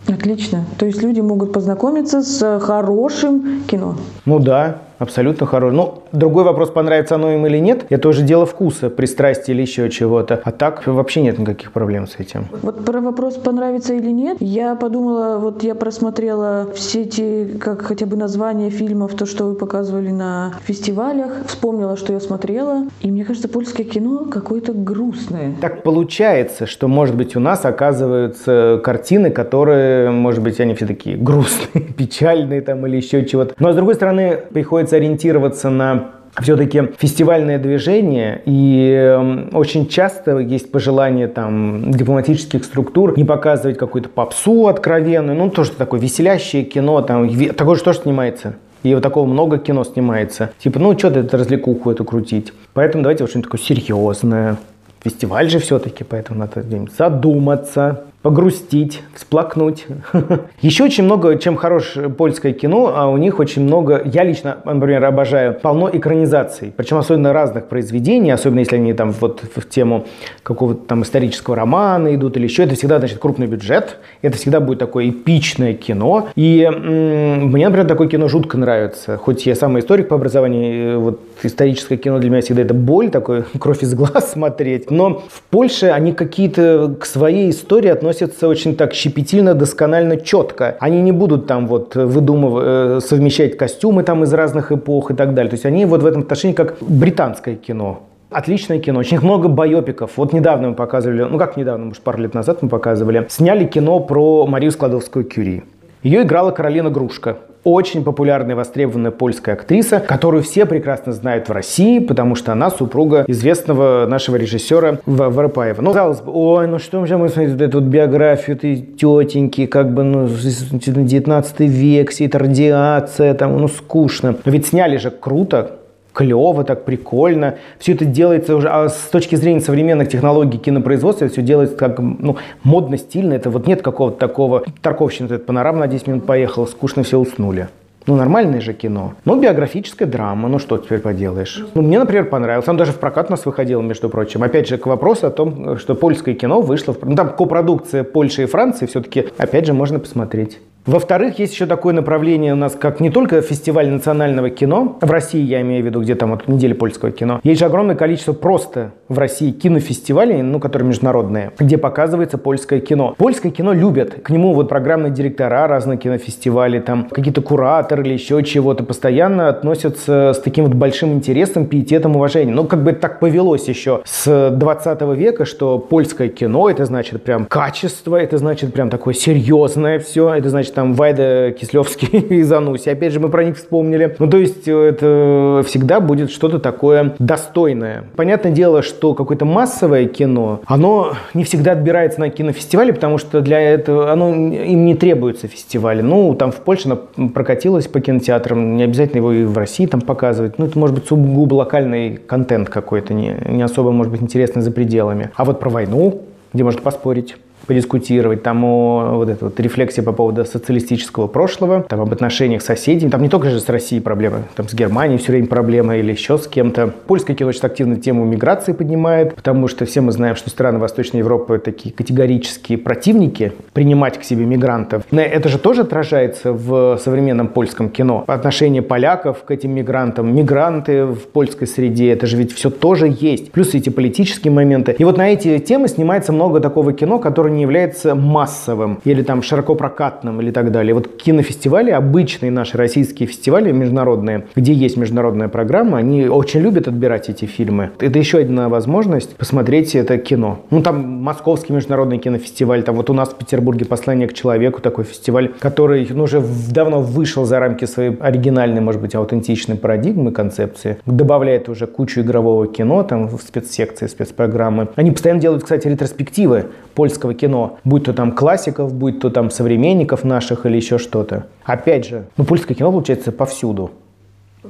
Отлично. 0.09 0.65
То 0.79 0.87
есть 0.87 1.03
люди 1.03 1.21
могут 1.21 1.53
познакомиться 1.53 2.23
с 2.23 2.61
хорошим 2.61 3.63
кино. 3.67 3.97
Ну 4.25 4.39
да, 4.39 4.79
абсолютно 5.03 5.47
хороший. 5.47 5.77
Ну, 5.77 6.03
другой 6.13 6.45
вопрос, 6.45 6.71
понравится 6.71 7.17
оно 7.17 7.33
им 7.33 7.47
или 7.47 7.59
нет, 7.59 7.87
это 7.91 8.09
уже 8.09 8.23
дело 8.23 8.47
вкуса, 8.47 8.89
пристрастия 8.89 9.53
или 9.53 9.63
еще 9.63 9.91
чего-то. 9.91 10.41
А 10.45 10.53
так 10.53 10.87
вообще 10.87 11.23
нет 11.23 11.39
никаких 11.39 11.73
проблем 11.73 12.07
с 12.07 12.17
этим. 12.19 12.47
Вот 12.63 12.85
про 12.85 13.01
вопрос, 13.01 13.35
понравится 13.35 13.95
или 13.95 14.11
нет, 14.11 14.39
я 14.41 14.77
подумала, 14.77 15.39
вот 15.39 15.63
я 15.63 15.75
просмотрела 15.75 16.69
все 16.75 17.03
эти, 17.03 17.59
как 17.59 17.83
хотя 17.83 18.07
бы 18.07 18.17
названия 18.17 18.71
фильмов, 18.71 19.15
то, 19.15 19.27
что 19.27 19.45
вы 19.45 19.55
показывали 19.55 20.11
на 20.11 20.55
фестивалях, 20.65 21.33
вспомнила, 21.47 21.97
что 21.97 22.13
я 22.13 22.21
смотрела, 22.21 22.85
и 23.01 23.11
мне 23.11 23.25
кажется, 23.25 23.49
польское 23.49 23.85
кино 23.85 24.27
какое-то 24.31 24.73
грустное. 24.73 25.55
Так 25.61 25.83
получается, 25.83 26.67
что, 26.67 26.87
может 26.89 27.17
быть, 27.17 27.35
у 27.37 27.41
нас 27.41 27.65
оказываются 27.65 28.81
картины, 28.85 29.31
которые, 29.31 30.11
может 30.11 30.43
быть, 30.43 30.61
они 30.61 30.75
все 30.75 30.87
такие 30.87 31.17
грустные, 31.17 31.85
печальные 31.99 32.61
там 32.61 32.87
или 32.87 32.97
еще 32.97 33.25
чего-то. 33.25 33.55
Но, 33.59 33.73
с 33.73 33.77
другой 33.77 33.95
стороны, 33.97 34.39
приходится 34.53 34.92
приходится 34.93 34.97
ориентироваться 34.97 35.71
на 35.71 36.11
все-таки 36.41 36.83
фестивальное 36.99 37.59
движение, 37.59 38.41
и 38.47 38.91
эм, 38.91 39.51
очень 39.53 39.87
часто 39.87 40.39
есть 40.39 40.73
пожелание 40.73 41.29
там 41.29 41.91
дипломатических 41.91 42.65
структур 42.65 43.19
не 43.19 43.25
показывать 43.25 43.77
какую-то 43.77 44.09
попсу 44.09 44.67
откровенную, 44.67 45.37
ну, 45.37 45.51
тоже 45.51 45.73
такое 45.73 46.01
веселящее 46.01 46.65
кино, 46.65 47.03
там, 47.03 47.29
такое 47.55 47.77
же 47.77 47.83
тоже 47.83 48.01
снимается. 48.01 48.55
И 48.83 48.95
вот 48.95 49.03
такого 49.03 49.27
много 49.27 49.59
кино 49.59 49.85
снимается. 49.85 50.51
Типа, 50.59 50.81
ну, 50.81 50.99
что 50.99 51.11
ты 51.11 51.21
это 51.21 51.37
развлекуху 51.37 51.91
эту 51.91 52.05
крутить? 52.05 52.53
Поэтому 52.73 53.03
давайте 53.05 53.25
вот 53.25 53.31
что-нибудь 53.31 53.51
такое 53.51 53.65
серьезное. 53.65 54.57
Фестиваль 55.05 55.51
же 55.51 55.59
все-таки, 55.59 56.05
поэтому 56.05 56.41
надо 56.41 56.65
задуматься 56.99 58.05
погрустить, 58.23 59.03
всплакнуть. 59.15 59.87
Еще 60.63 60.85
очень 60.85 61.05
много, 61.05 61.37
чем 61.39 61.57
хорош 61.57 61.95
польское 62.17 62.53
кино, 62.53 62.93
а 62.95 63.09
у 63.09 63.17
них 63.17 63.41
очень 63.41 63.63
много, 63.63 64.01
я 64.05 64.23
лично, 64.23 64.59
например, 64.65 65.05
обожаю, 65.05 65.55
полно 65.55 65.91
экранизаций, 65.93 66.73
причем 66.77 66.99
особенно 66.99 67.33
разных 67.33 67.67
произведений, 67.67 68.31
особенно 68.31 68.61
если 68.61 68.77
они 68.77 68.93
там 68.95 69.11
вот 69.11 69.43
в 69.57 69.69
тему 69.69 70.07
какого-то 70.45 70.87
там 70.87 71.03
исторического 71.03 71.57
романа 71.57 72.15
идут 72.15 72.37
или 72.37 72.45
еще, 72.45 72.63
это 72.63 72.77
всегда, 72.77 72.99
значит, 72.99 73.19
крупный 73.19 73.49
бюджет, 73.49 73.99
это 74.23 74.37
всегда 74.37 74.61
будет 74.61 74.79
такое 74.79 75.11
эпичное 75.11 75.75
кино, 75.75 76.29
и 76.37 76.69
мне, 76.71 77.67
например, 77.67 77.89
такое 77.89 78.07
кино 78.07 78.29
жутко 78.29 78.57
нравится, 78.57 79.17
хоть 79.17 79.47
я 79.47 79.57
сам 79.57 79.79
историк 79.81 80.07
по 80.09 80.15
образованию, 80.15 81.01
вот 81.01 81.21
историческое 81.43 81.97
кино 81.97 82.21
для 82.21 82.31
меня 82.31 82.41
всегда 82.41 82.63
это 82.63 82.75
боль, 82.75 83.11
такой 83.11 83.43
кровь 83.59 83.83
из 83.83 83.95
глаз 83.95 84.31
смотреть, 84.31 84.93
но 84.93 85.25
в 85.29 85.43
Польше 85.51 85.87
они 85.87 86.13
какие-то 86.13 86.95
к 87.01 87.05
своей 87.05 87.51
истории 87.51 87.89
относятся 87.89 88.12
относятся 88.13 88.49
очень 88.49 88.77
так 88.77 88.95
щепетильно, 88.95 89.55
досконально, 89.55 90.17
четко. 90.17 90.77
Они 90.81 91.01
не 91.01 91.13
будут 91.13 91.47
там 91.47 91.67
вот 91.67 91.95
выдумывать, 91.95 92.65
э, 92.67 93.01
совмещать 93.01 93.57
костюмы 93.57 94.03
там 94.03 94.23
из 94.25 94.33
разных 94.35 94.71
эпох 94.73 95.11
и 95.11 95.15
так 95.15 95.35
далее. 95.35 95.51
То 95.51 95.55
есть 95.55 95.67
они 95.67 95.87
вот 95.87 96.03
в 96.03 96.07
этом 96.07 96.23
отношении 96.23 96.55
как 96.55 96.77
британское 96.81 97.57
кино. 97.57 98.01
Отличное 98.31 98.79
кино, 98.79 99.01
очень 99.01 99.21
много 99.21 99.49
байопиков. 99.49 100.13
Вот 100.17 100.33
недавно 100.33 100.71
мы 100.71 100.75
показывали, 100.75 101.23
ну 101.23 101.39
как 101.39 101.57
недавно, 101.57 101.87
может 101.87 102.03
пару 102.03 102.19
лет 102.19 102.35
назад 102.35 102.63
мы 102.63 102.69
показывали, 102.69 103.27
сняли 103.29 103.67
кино 103.67 104.01
про 104.01 104.47
Марию 104.47 104.73
Складовскую-Кюри. 104.73 105.63
Ее 106.03 106.23
играла 106.23 106.51
Каролина 106.51 106.91
Грушка 106.91 107.37
очень 107.65 108.05
популярная, 108.05 108.57
востребованная 108.57 109.11
польская 109.11 109.53
актриса, 109.53 110.01
которую 110.01 110.43
все 110.43 110.67
прекрасно 110.67 111.13
знают 111.13 111.49
в 111.49 111.53
России, 111.53 111.99
потому 112.01 112.35
что 112.35 112.53
она 112.53 112.71
супруга 112.71 113.25
известного 113.29 114.07
нашего 114.07 114.37
режиссера 114.37 114.99
Воропаева. 115.07 115.81
Ну, 115.81 115.93
казалось 115.93 116.21
бы, 116.21 116.33
ой, 116.33 116.67
ну 116.67 116.79
что 116.79 117.01
мы 117.01 117.29
смотрим 117.29 117.61
эту 117.61 117.81
вот 117.81 117.89
биографию 117.89 118.57
этой 118.57 118.77
тетеньки, 118.77 119.67
как 119.67 119.93
бы, 119.93 120.03
ну, 120.03 120.29
19 120.29 121.61
век, 121.61 122.11
вся 122.11 122.25
эта 122.25 122.39
радиация, 122.39 123.35
там, 123.35 123.57
ну, 123.57 123.69
скучно. 123.69 124.37
Но 124.45 124.53
ведь 124.53 124.67
сняли 124.67 124.97
же 124.97 125.11
круто, 125.11 125.82
клево, 126.13 126.65
так 126.65 126.85
прикольно. 126.85 127.57
Все 127.79 127.93
это 127.93 128.05
делается 128.05 128.57
уже, 128.57 128.69
а 128.69 128.89
с 128.89 129.09
точки 129.11 129.37
зрения 129.37 129.61
современных 129.61 130.09
технологий 130.09 130.59
кинопроизводства, 130.59 131.29
все 131.29 131.43
делается 131.43 131.77
как 131.77 131.99
ну, 131.99 132.37
модно, 132.63 132.99
стильно. 132.99 133.35
Это 133.35 133.51
вот 133.51 133.67
нет 133.67 133.83
какого-то 133.83 134.19
такого 134.19 134.65
Тарковщины, 134.81 135.27
это 135.27 135.39
панорама 135.39 135.81
на 135.81 135.89
10 135.89 136.07
минут 136.07 136.27
поехала, 136.27 136.67
скучно 136.67 137.03
все 137.03 137.19
уснули. 137.19 137.69
Ну, 138.07 138.17
нормальное 138.17 138.61
же 138.61 138.73
кино. 138.73 139.15
Ну, 139.25 139.41
биографическая 139.41 140.09
драма, 140.09 140.49
ну 140.49 140.59
что 140.59 140.77
теперь 140.79 140.99
поделаешь. 140.99 141.65
Ну, 141.75 141.83
мне, 141.83 142.01
например, 142.01 142.25
понравилось. 142.25 142.67
Он 142.69 142.77
даже 142.77 142.93
в 142.93 142.99
прокат 142.99 143.29
у 143.29 143.31
нас 143.31 143.47
выходил, 143.47 143.81
между 143.81 144.09
прочим. 144.09 144.43
Опять 144.43 144.69
же, 144.69 144.77
к 144.77 144.87
вопросу 144.87 145.29
о 145.29 145.31
том, 145.31 145.79
что 145.79 145.95
польское 145.95 146.35
кино 146.35 146.61
вышло. 146.61 146.95
В... 146.95 147.03
Ну, 147.05 147.15
там 147.15 147.31
копродукция 147.31 148.03
Польши 148.03 148.43
и 148.43 148.47
Франции 148.47 148.87
все-таки, 148.87 149.29
опять 149.39 149.67
же, 149.67 149.73
можно 149.73 150.01
посмотреть. 150.01 150.59
Во-вторых, 150.85 151.39
есть 151.39 151.53
еще 151.53 151.67
такое 151.67 151.95
направление 151.95 152.55
у 152.55 152.57
нас, 152.57 152.75
как 152.75 152.99
не 152.99 153.09
только 153.09 153.41
фестиваль 153.41 153.89
национального 153.89 154.51
кино, 154.51 154.99
в 155.01 155.11
России 155.13 155.41
я 155.41 155.61
имею 155.61 155.85
в 155.85 155.87
виду, 155.87 156.01
где 156.01 156.17
там 156.17 156.33
вот 156.33 156.49
неделя 156.49 156.75
польского 156.75 157.13
кино, 157.13 157.41
есть 157.45 157.61
же 157.61 157.67
огромное 157.67 157.95
количество 157.95 158.33
просто 158.33 158.91
в 159.09 159.17
России 159.17 159.53
кинофестивалей, 159.53 160.43
ну, 160.43 160.59
которые 160.59 160.89
международные, 160.89 161.53
где 161.57 161.79
показывается 161.79 162.37
польское 162.37 162.81
кино. 162.81 163.15
Польское 163.17 163.53
кино 163.53 163.73
любят, 163.73 164.15
к 164.25 164.31
нему 164.31 164.55
вот 164.55 164.69
программные 164.69 165.13
директора 165.13 165.69
разных 165.69 166.01
кинофестивалей, 166.01 166.81
там 166.81 167.09
какие-то 167.09 167.43
кураторы 167.43 168.03
или 168.03 168.15
еще 168.15 168.43
чего-то 168.43 168.83
постоянно 168.83 169.49
относятся 169.49 170.33
с 170.35 170.41
таким 170.41 170.65
вот 170.65 170.75
большим 170.75 171.13
интересом, 171.13 171.67
пиететом, 171.67 172.17
уважением. 172.17 172.57
Ну, 172.57 172.65
как 172.65 172.83
бы 172.83 172.93
так 172.93 173.21
повелось 173.21 173.69
еще 173.69 174.03
с 174.05 174.51
20 174.51 175.01
века, 175.17 175.45
что 175.45 175.79
польское 175.79 176.29
кино, 176.29 176.69
это 176.69 176.87
значит 176.87 177.23
прям 177.23 177.45
качество, 177.45 178.17
это 178.17 178.37
значит 178.39 178.75
прям 178.75 178.91
такое 178.91 179.15
серьезное 179.15 180.01
все, 180.01 180.35
это 180.35 180.51
значит 180.51 180.72
там 180.73 180.95
Вайда 180.95 181.53
Кислевский 181.59 182.19
и 182.39 182.43
Зануси. 182.43 182.89
Опять 182.89 183.13
же, 183.13 183.21
мы 183.21 183.29
про 183.29 183.45
них 183.45 183.57
вспомнили. 183.57 184.17
Ну, 184.19 184.29
то 184.29 184.37
есть, 184.37 184.67
э, 184.67 184.73
это 184.73 185.63
всегда 185.67 186.01
будет 186.01 186.31
что-то 186.31 186.59
такое 186.59 187.15
достойное. 187.19 188.05
Понятное 188.17 188.53
дело, 188.53 188.83
что 188.83 189.15
какое-то 189.15 189.45
массовое 189.45 190.07
кино, 190.07 190.61
оно 190.67 191.15
не 191.35 191.45
всегда 191.45 191.73
отбирается 191.73 192.21
на 192.21 192.31
кинофестивале, 192.31 192.93
потому 192.93 193.19
что 193.19 193.41
для 193.41 193.61
этого 193.61 194.11
оно 194.13 194.31
им 194.31 194.85
не 194.85 194.95
требуется 194.95 195.49
фестивали. 195.49 196.03
Ну, 196.03 196.35
там 196.35 196.53
в 196.53 196.57
Польше 196.57 196.89
оно 196.89 197.29
прокатилось 197.29 197.87
по 197.89 198.01
кинотеатрам, 198.01 198.77
не 198.77 198.85
обязательно 198.85 199.19
его 199.19 199.33
и 199.33 199.45
в 199.45 199.57
России 199.57 199.87
там 199.87 200.01
показывать. 200.01 200.59
Ну, 200.59 200.67
это 200.67 200.79
может 200.79 200.95
быть 200.95 201.07
сугубо 201.07 201.55
локальный 201.55 202.17
контент 202.17 202.69
какой-то, 202.69 203.15
не, 203.15 203.37
не 203.49 203.63
особо, 203.63 203.93
может 203.93 204.13
быть, 204.13 204.23
интересный 204.23 204.63
за 204.63 204.71
пределами. 204.71 205.31
А 205.35 205.45
вот 205.45 205.61
про 205.61 205.71
войну, 205.71 206.23
где 206.53 206.65
можно 206.65 206.81
поспорить, 206.81 207.37
подискутировать, 207.67 208.43
там 208.43 208.65
о 208.65 209.17
вот 209.17 209.29
этой 209.29 209.45
вот 209.45 209.61
рефлексии 209.61 210.01
по 210.01 210.13
поводу 210.13 210.45
социалистического 210.45 211.27
прошлого, 211.27 211.83
там 211.83 212.01
об 212.01 212.13
отношениях 212.13 212.63
с 212.63 212.67
соседями, 212.67 213.11
там 213.11 213.23
не 213.23 213.29
только 213.29 213.51
же 213.51 213.61
с 213.61 213.69
Россией 213.69 214.01
проблемы, 214.01 214.45
там 214.55 214.69
с 214.69 214.75
Германией 214.75 215.19
все 215.19 215.33
время 215.33 215.47
проблемы 215.47 215.99
или 215.99 216.13
еще 216.13 216.39
с 216.39 216.47
кем-то. 216.47 216.93
Польское 217.07 217.37
кино 217.37 217.49
очень 217.49 217.61
активно 217.63 217.97
тему 217.97 218.25
миграции 218.25 218.73
поднимает, 218.73 219.35
потому 219.35 219.69
что 219.69 219.85
все 219.85 220.01
мы 220.01 220.13
знаем, 220.13 220.37
что 220.37 220.51
страны 220.51 220.79
Восточной 220.79 221.19
Европы 221.19 221.59
такие 221.59 221.95
категорические 221.95 222.79
противники 222.79 223.53
принимать 223.73 224.19
к 224.19 224.25
себе 224.25 224.45
мигрантов. 224.45 225.05
Но 225.11 225.21
это 225.21 225.49
же 225.49 225.59
тоже 225.59 225.83
отражается 225.83 226.53
в 226.53 226.99
современном 226.99 227.49
польском 227.49 227.89
кино. 227.89 228.25
Отношение 228.27 228.83
поляков 228.83 229.45
к 229.45 229.51
этим 229.51 229.75
мигрантам, 229.75 230.35
мигранты 230.35 231.05
в 231.05 231.29
польской 231.29 231.67
среде, 231.67 232.11
это 232.11 232.27
же 232.27 232.37
ведь 232.37 232.53
все 232.53 232.71
тоже 232.71 233.15
есть. 233.21 233.53
Плюс 233.53 233.75
эти 233.75 233.91
политические 233.91 234.53
моменты. 234.53 234.95
И 234.99 235.05
вот 235.05 235.17
на 235.17 235.29
эти 235.29 235.59
темы 235.59 235.89
снимается 235.89 236.33
много 236.33 236.61
такого 236.61 236.93
кино, 236.93 237.19
которое 237.19 237.52
не 237.53 237.63
является 237.63 238.15
массовым 238.15 239.01
или 239.05 239.23
там 239.23 239.43
широко 239.43 239.75
прокатным 239.75 240.41
или 240.41 240.51
так 240.51 240.73
далее. 240.73 240.95
Вот 240.95 241.09
кинофестивали, 241.09 241.91
обычные 241.91 242.51
наши 242.51 242.77
российские 242.77 243.29
фестивали 243.29 243.73
международные, 243.73 244.47
где 244.57 244.73
есть 244.73 244.97
международная 244.97 245.49
программа, 245.49 245.99
они 245.99 246.27
очень 246.27 246.61
любят 246.61 246.89
отбирать 246.89 247.29
эти 247.29 247.45
фильмы. 247.45 247.91
Это 247.99 248.19
еще 248.19 248.39
одна 248.39 248.69
возможность 248.69 249.37
посмотреть 249.37 249.95
это 249.95 250.19
кино. 250.19 250.61
Ну, 250.71 250.83
там 250.83 251.23
Московский 251.23 251.73
международный 251.73 252.19
кинофестиваль, 252.19 252.83
там 252.83 252.97
вот 252.97 253.11
у 253.11 253.15
нас 253.15 253.31
в 253.31 253.37
Петербурге 253.37 253.85
«Послание 253.85 254.29
к 254.29 254.35
человеку» 254.35 254.81
такой 254.81 255.05
фестиваль, 255.05 255.53
который 255.59 256.07
ну, 256.11 256.25
уже 256.25 256.43
давно 256.73 257.01
вышел 257.01 257.45
за 257.45 257.59
рамки 257.59 257.85
своей 257.85 258.17
оригинальной, 258.19 258.81
может 258.81 259.01
быть, 259.01 259.15
аутентичной 259.15 259.77
парадигмы, 259.77 260.33
концепции, 260.33 260.99
добавляет 261.07 261.69
уже 261.69 261.87
кучу 261.87 262.21
игрового 262.21 262.67
кино, 262.67 263.03
там 263.03 263.29
в 263.29 263.41
спецсекции, 263.41 264.07
спецпрограммы. 264.07 264.89
Они 264.97 265.11
постоянно 265.11 265.41
делают, 265.41 265.63
кстати, 265.63 265.89
ретроспективы 265.89 266.67
польского 266.95 267.35
кино, 267.35 267.42
будь 267.85 268.05
то 268.05 268.13
там 268.13 268.33
классиков, 268.33 268.93
будь 268.95 269.21
то 269.21 269.31
там 269.31 269.51
современников 269.51 270.25
наших 270.25 270.67
или 270.67 270.77
еще 270.77 270.99
что-то. 270.99 271.47
Опять 271.65 272.07
же, 272.07 272.25
ну 272.37 272.45
польское 272.45 272.77
кино 272.77 272.91
получается 272.91 273.33
повсюду. 273.33 273.91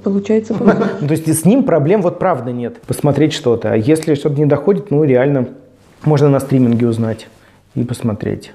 Получается, 0.02 0.54
Ну, 1.00 1.06
то 1.06 1.12
есть 1.12 1.28
с 1.28 1.44
ним 1.44 1.64
проблем 1.64 2.02
вот 2.02 2.18
правда 2.18 2.50
нет. 2.50 2.80
Посмотреть 2.82 3.32
что-то. 3.32 3.72
А 3.72 3.76
если 3.76 4.14
что-то 4.14 4.36
не 4.36 4.46
доходит, 4.46 4.90
ну 4.90 5.04
реально 5.04 5.48
можно 6.04 6.28
на 6.28 6.40
стриминге 6.40 6.88
узнать 6.88 7.28
и 7.74 7.84
посмотреть. 7.84 8.52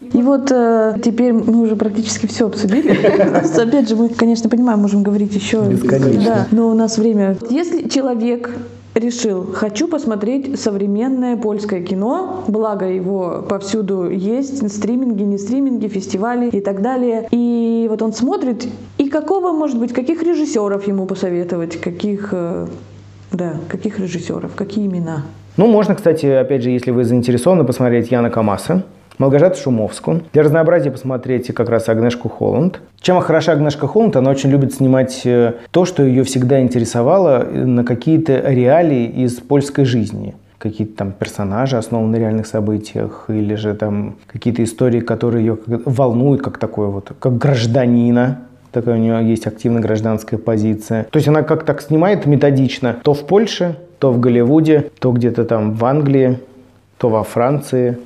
И 0.00 0.22
вот 0.22 0.50
э, 0.52 0.96
теперь 1.02 1.32
мы 1.32 1.62
уже 1.62 1.74
практически 1.74 2.26
все 2.26 2.46
обсудили. 2.46 2.90
Опять 3.60 3.88
же, 3.88 3.96
мы, 3.96 4.10
конечно, 4.10 4.50
понимаем, 4.50 4.80
можем 4.80 5.02
говорить 5.02 5.34
еще. 5.34 5.64
Бесконечно. 5.64 6.24
Да, 6.24 6.46
но 6.50 6.68
у 6.68 6.74
нас 6.74 6.98
время. 6.98 7.36
Если 7.48 7.88
человек 7.88 8.50
решил, 8.96 9.52
хочу 9.52 9.88
посмотреть 9.88 10.58
современное 10.58 11.36
польское 11.36 11.82
кино, 11.82 12.44
благо 12.48 12.86
его 12.86 13.44
повсюду 13.48 14.10
есть, 14.10 14.68
стриминги, 14.72 15.22
не 15.22 15.38
стриминги, 15.38 15.88
фестивали 15.88 16.48
и 16.48 16.60
так 16.60 16.82
далее. 16.82 17.28
И 17.30 17.86
вот 17.88 18.02
он 18.02 18.12
смотрит, 18.12 18.66
и 18.98 19.08
какого, 19.08 19.52
может 19.52 19.78
быть, 19.78 19.92
каких 19.92 20.22
режиссеров 20.22 20.86
ему 20.86 21.06
посоветовать, 21.06 21.80
каких, 21.80 22.30
э, 22.32 22.66
да, 23.32 23.54
каких 23.68 23.98
режиссеров, 23.98 24.54
какие 24.54 24.86
имена? 24.86 25.24
Ну, 25.56 25.66
можно, 25.66 25.94
кстати, 25.94 26.26
опять 26.26 26.62
же, 26.62 26.70
если 26.70 26.90
вы 26.90 27.04
заинтересованы, 27.04 27.64
посмотреть 27.64 28.10
Яна 28.10 28.30
Камаса. 28.30 28.84
Малгожату 29.18 29.58
Шумовскую. 29.58 30.22
Для 30.32 30.42
разнообразия 30.42 30.90
посмотрите 30.90 31.52
как 31.52 31.68
раз 31.68 31.88
Агнешку 31.88 32.28
Холланд. 32.28 32.80
Чем 33.00 33.20
хороша 33.20 33.52
Агнешка 33.52 33.86
Холланд, 33.86 34.16
она 34.16 34.30
очень 34.30 34.50
любит 34.50 34.74
снимать 34.74 35.22
э, 35.24 35.54
то, 35.70 35.84
что 35.84 36.02
ее 36.02 36.22
всегда 36.24 36.60
интересовало 36.60 37.42
э, 37.42 37.64
на 37.64 37.84
какие-то 37.84 38.40
реалии 38.50 39.06
из 39.06 39.34
польской 39.34 39.84
жизни 39.84 40.34
какие-то 40.58 40.96
там 40.96 41.12
персонажи, 41.12 41.76
основаны 41.76 42.16
на 42.16 42.20
реальных 42.20 42.46
событиях, 42.46 43.26
или 43.28 43.54
же 43.54 43.74
там 43.74 44.16
какие-то 44.26 44.64
истории, 44.64 45.00
которые 45.00 45.44
ее 45.46 45.58
волнуют, 45.66 46.42
как 46.42 46.58
такое 46.58 46.88
вот, 46.88 47.12
как 47.18 47.36
гражданина, 47.36 48.40
такая 48.72 48.96
у 48.96 48.98
нее 48.98 49.28
есть 49.28 49.46
активная 49.46 49.82
гражданская 49.82 50.38
позиция. 50.38 51.04
То 51.04 51.18
есть 51.18 51.28
она 51.28 51.42
как 51.42 51.64
так 51.64 51.82
снимает 51.82 52.26
методично, 52.26 52.96
то 53.02 53.14
в 53.14 53.26
Польше, 53.26 53.76
то 53.98 54.12
в 54.12 54.20
Голливуде, 54.20 54.90
то 54.98 55.12
где-то 55.12 55.44
там 55.44 55.72
в 55.72 55.84
Англии, 55.84 56.38
то 56.98 57.08
во 57.08 57.22
Франции 57.22 57.98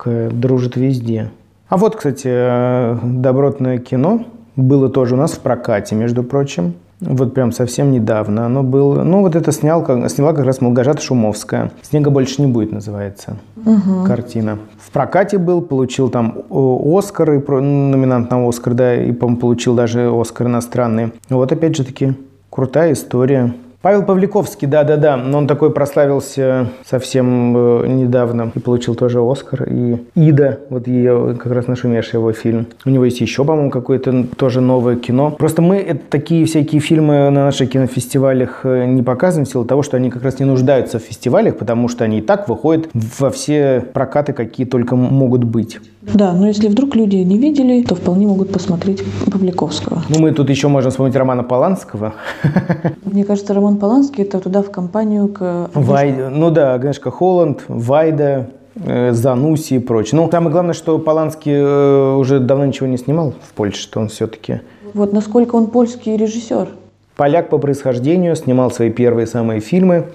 такая 0.00 0.30
дружит 0.30 0.76
везде. 0.76 1.30
А 1.68 1.76
вот, 1.76 1.96
кстати, 1.96 2.28
э, 2.28 2.98
добротное 3.02 3.78
кино 3.78 4.24
было 4.56 4.88
тоже 4.88 5.14
у 5.14 5.18
нас 5.18 5.32
в 5.32 5.40
прокате, 5.40 5.94
между 5.94 6.22
прочим. 6.22 6.74
Вот 7.00 7.32
прям 7.32 7.50
совсем 7.52 7.92
недавно 7.92 8.44
оно 8.44 8.62
было. 8.62 9.02
Ну, 9.04 9.20
вот 9.20 9.34
это 9.34 9.52
снял, 9.52 9.82
сняла 10.08 10.34
как 10.34 10.44
раз 10.44 10.60
Молгожата 10.60 11.00
Шумовская. 11.00 11.70
«Снега 11.80 12.10
больше 12.10 12.42
не 12.42 12.48
будет» 12.48 12.72
называется 12.72 13.36
угу. 13.56 14.04
картина. 14.06 14.58
В 14.78 14.90
прокате 14.90 15.38
был, 15.38 15.62
получил 15.62 16.10
там 16.10 16.42
Оскар, 16.50 17.32
и 17.32 17.38
номинант 17.38 18.30
на 18.30 18.46
Оскар, 18.46 18.74
да, 18.74 19.02
и, 19.02 19.12
по-моему, 19.12 19.40
получил 19.40 19.74
даже 19.74 20.10
Оскар 20.12 20.48
иностранный. 20.48 21.12
Вот 21.30 21.52
опять 21.52 21.76
же 21.76 21.84
таки 21.84 22.14
крутая 22.50 22.92
история. 22.92 23.54
Павел 23.82 24.02
Павликовский, 24.02 24.68
да-да-да, 24.68 25.16
но 25.16 25.38
он 25.38 25.46
такой 25.46 25.72
прославился 25.72 26.68
совсем 26.84 27.56
э, 27.56 27.86
недавно 27.86 28.52
и 28.54 28.58
получил 28.58 28.94
тоже 28.94 29.20
Оскар. 29.22 29.66
И 29.70 29.96
Ида, 30.14 30.60
вот 30.68 30.86
ее, 30.86 31.34
как 31.42 31.50
раз 31.50 31.66
нашумевший 31.66 32.18
его 32.18 32.30
фильм. 32.34 32.66
У 32.84 32.90
него 32.90 33.06
есть 33.06 33.22
еще, 33.22 33.42
по-моему, 33.42 33.70
какое-то 33.70 34.26
тоже 34.36 34.60
новое 34.60 34.96
кино. 34.96 35.30
Просто 35.30 35.62
мы 35.62 35.78
это, 35.78 36.00
такие 36.10 36.44
всякие 36.44 36.82
фильмы 36.82 37.30
на 37.30 37.46
наших 37.46 37.70
кинофестивалях 37.70 38.60
э, 38.64 38.84
не 38.84 39.02
показываем 39.02 39.46
в 39.46 39.50
силу 39.50 39.64
того, 39.64 39.82
что 39.82 39.96
они 39.96 40.10
как 40.10 40.24
раз 40.24 40.38
не 40.40 40.44
нуждаются 40.44 40.98
в 40.98 41.02
фестивалях, 41.02 41.56
потому 41.56 41.88
что 41.88 42.04
они 42.04 42.18
и 42.18 42.22
так 42.22 42.50
выходят 42.50 42.90
во 42.92 43.30
все 43.30 43.82
прокаты, 43.94 44.34
какие 44.34 44.66
только 44.66 44.94
могут 44.94 45.44
быть. 45.44 45.78
Да, 46.02 46.32
но 46.32 46.46
если 46.46 46.68
вдруг 46.68 46.96
люди 46.96 47.16
не 47.16 47.36
видели, 47.36 47.82
то 47.82 47.94
вполне 47.94 48.26
могут 48.26 48.52
посмотреть 48.52 49.02
Павликовского. 49.30 50.02
Ну, 50.08 50.20
мы 50.20 50.32
тут 50.32 50.48
еще 50.48 50.68
можем 50.68 50.90
вспомнить 50.90 51.14
Романа 51.14 51.42
Поланского. 51.42 52.14
Мне 53.04 53.24
кажется, 53.24 53.52
Роман 53.52 53.76
Поланский 53.76 54.24
это 54.24 54.40
туда 54.40 54.62
в 54.62 54.70
компанию 54.70 55.28
к... 55.28 55.70
Вайда, 55.74 56.30
ну 56.30 56.50
да, 56.50 56.72
Агнешка 56.74 57.10
Холланд, 57.10 57.64
Вайда, 57.68 58.48
э, 58.76 59.12
Зануси 59.12 59.74
и 59.74 59.78
прочее. 59.78 60.20
Ну, 60.20 60.30
самое 60.30 60.50
главное, 60.50 60.72
что 60.72 60.98
Поланский 60.98 61.52
э, 61.52 62.14
уже 62.14 62.40
давно 62.40 62.64
ничего 62.64 62.86
не 62.86 62.96
снимал 62.96 63.34
в 63.42 63.52
Польше, 63.52 63.82
что 63.82 64.00
он 64.00 64.08
все-таки... 64.08 64.60
Вот 64.94 65.12
насколько 65.12 65.54
он 65.54 65.66
польский 65.66 66.16
режиссер. 66.16 66.68
Поляк 67.14 67.50
по 67.50 67.58
происхождению, 67.58 68.34
снимал 68.34 68.70
свои 68.70 68.90
первые 68.90 69.26
самые 69.26 69.60
фильмы, 69.60 70.06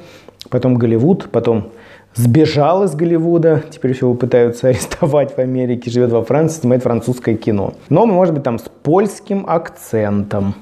потом 0.50 0.76
Голливуд, 0.76 1.30
потом 1.32 1.67
сбежал 2.15 2.84
из 2.84 2.95
Голливуда, 2.95 3.63
теперь 3.69 3.95
его 3.95 4.13
пытаются 4.13 4.67
арестовать 4.69 5.36
в 5.36 5.39
Америке, 5.39 5.91
живет 5.91 6.12
во 6.12 6.23
Франции, 6.23 6.62
снимает 6.62 6.84
французское 6.84 7.36
кино. 7.36 7.73
Но, 7.89 8.06
может 8.06 8.34
быть, 8.34 8.43
там 8.43 8.58
с 8.58 8.63
польским 8.84 9.45
акцентом. 9.47 10.56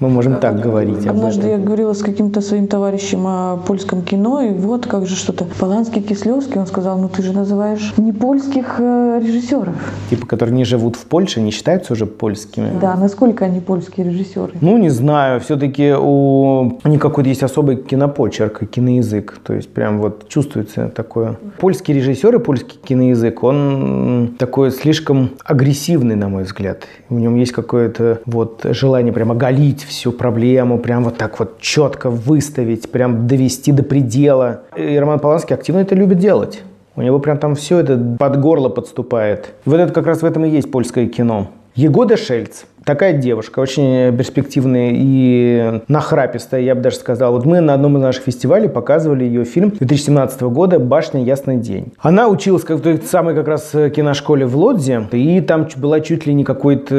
Мы 0.00 0.08
можем 0.08 0.36
так 0.36 0.60
говорить. 0.60 1.06
Однажды 1.06 1.48
я 1.48 1.58
говорила 1.58 1.92
с 1.92 2.02
каким-то 2.02 2.40
своим 2.40 2.68
товарищем 2.68 3.26
о 3.26 3.56
польском 3.66 4.02
кино, 4.02 4.40
и 4.42 4.50
вот 4.50 4.86
как 4.86 5.06
же 5.06 5.16
что-то. 5.16 5.44
Поланский, 5.58 6.00
Кислевский, 6.00 6.60
он 6.60 6.68
сказал, 6.68 6.98
ну 6.98 7.08
ты 7.08 7.20
же 7.22 7.32
называешь 7.32 7.94
не 7.96 8.12
польских 8.12 8.76
э, 8.78 9.20
режиссеров. 9.20 9.74
Типа, 10.08 10.24
которые 10.26 10.54
не 10.54 10.64
живут 10.64 10.94
в 10.94 11.04
Польше, 11.06 11.40
не 11.40 11.50
считаются 11.50 11.94
уже 11.94 12.06
польскими? 12.06 12.70
Да, 12.80 12.94
насколько 12.94 13.44
они 13.44 13.58
польские 13.58 14.06
режиссеры? 14.06 14.52
Ну, 14.60 14.78
не 14.78 14.88
знаю. 14.88 15.40
Все-таки 15.40 15.92
у 15.92 16.78
них 16.84 17.00
какой-то 17.00 17.28
есть 17.28 17.42
особый 17.42 17.76
кинопочерк, 17.76 18.70
киноязык. 18.70 19.40
То 19.42 19.54
есть 19.54 19.68
прям 19.68 19.98
вот 19.98 20.28
чувствуется 20.28 20.92
такое. 20.94 21.38
Польский 21.58 21.94
режиссер 21.94 22.36
и 22.36 22.38
польский 22.38 22.78
киноязык, 22.84 23.42
он 23.42 24.36
такой 24.38 24.70
слишком 24.70 25.30
агрессивный, 25.44 26.14
на 26.14 26.28
мой 26.28 26.44
взгляд. 26.44 26.84
В 27.08 27.18
нем 27.18 27.34
есть 27.34 27.50
какое-то 27.50 28.20
вот 28.26 28.64
желание 28.70 29.12
прямо 29.12 29.34
оголить 29.34 29.87
всю 29.88 30.12
проблему, 30.12 30.78
прям 30.78 31.04
вот 31.04 31.16
так 31.16 31.38
вот 31.38 31.60
четко 31.60 32.10
выставить, 32.10 32.90
прям 32.90 33.26
довести 33.26 33.72
до 33.72 33.82
предела. 33.82 34.62
И 34.76 34.96
Роман 34.96 35.18
Поланский 35.18 35.54
активно 35.54 35.80
это 35.80 35.94
любит 35.94 36.18
делать. 36.18 36.62
У 36.94 37.02
него 37.02 37.18
прям 37.18 37.38
там 37.38 37.54
все 37.54 37.78
это 37.78 38.16
под 38.18 38.40
горло 38.40 38.68
подступает. 38.68 39.54
Вот 39.64 39.80
это 39.80 39.92
как 39.92 40.06
раз 40.06 40.22
в 40.22 40.24
этом 40.24 40.44
и 40.44 40.50
есть 40.50 40.70
польское 40.70 41.06
кино. 41.06 41.48
Егода 41.74 42.16
Шельц– 42.16 42.64
Такая 42.88 43.12
девушка, 43.12 43.60
очень 43.60 44.16
перспективная 44.16 44.92
и 44.94 45.82
нахрапистая, 45.88 46.62
я 46.62 46.74
бы 46.74 46.80
даже 46.80 46.96
сказал. 46.96 47.34
Вот 47.34 47.44
мы 47.44 47.60
на 47.60 47.74
одном 47.74 47.98
из 47.98 48.00
наших 48.00 48.22
фестивалей 48.22 48.66
показывали 48.70 49.24
ее 49.24 49.44
фильм 49.44 49.72
2017 49.72 50.40
года 50.44 50.78
«Башня. 50.78 51.22
Ясный 51.22 51.58
день». 51.58 51.92
Она 52.00 52.28
училась 52.28 52.62
в 52.62 52.80
той 52.80 52.96
самой 53.02 53.34
как 53.34 53.46
раз 53.46 53.72
киношколе 53.72 54.46
в 54.46 54.56
Лодзе, 54.56 55.06
и 55.12 55.42
там 55.42 55.68
была 55.76 56.00
чуть 56.00 56.24
ли 56.24 56.32
не 56.32 56.44
какой-то 56.44 56.94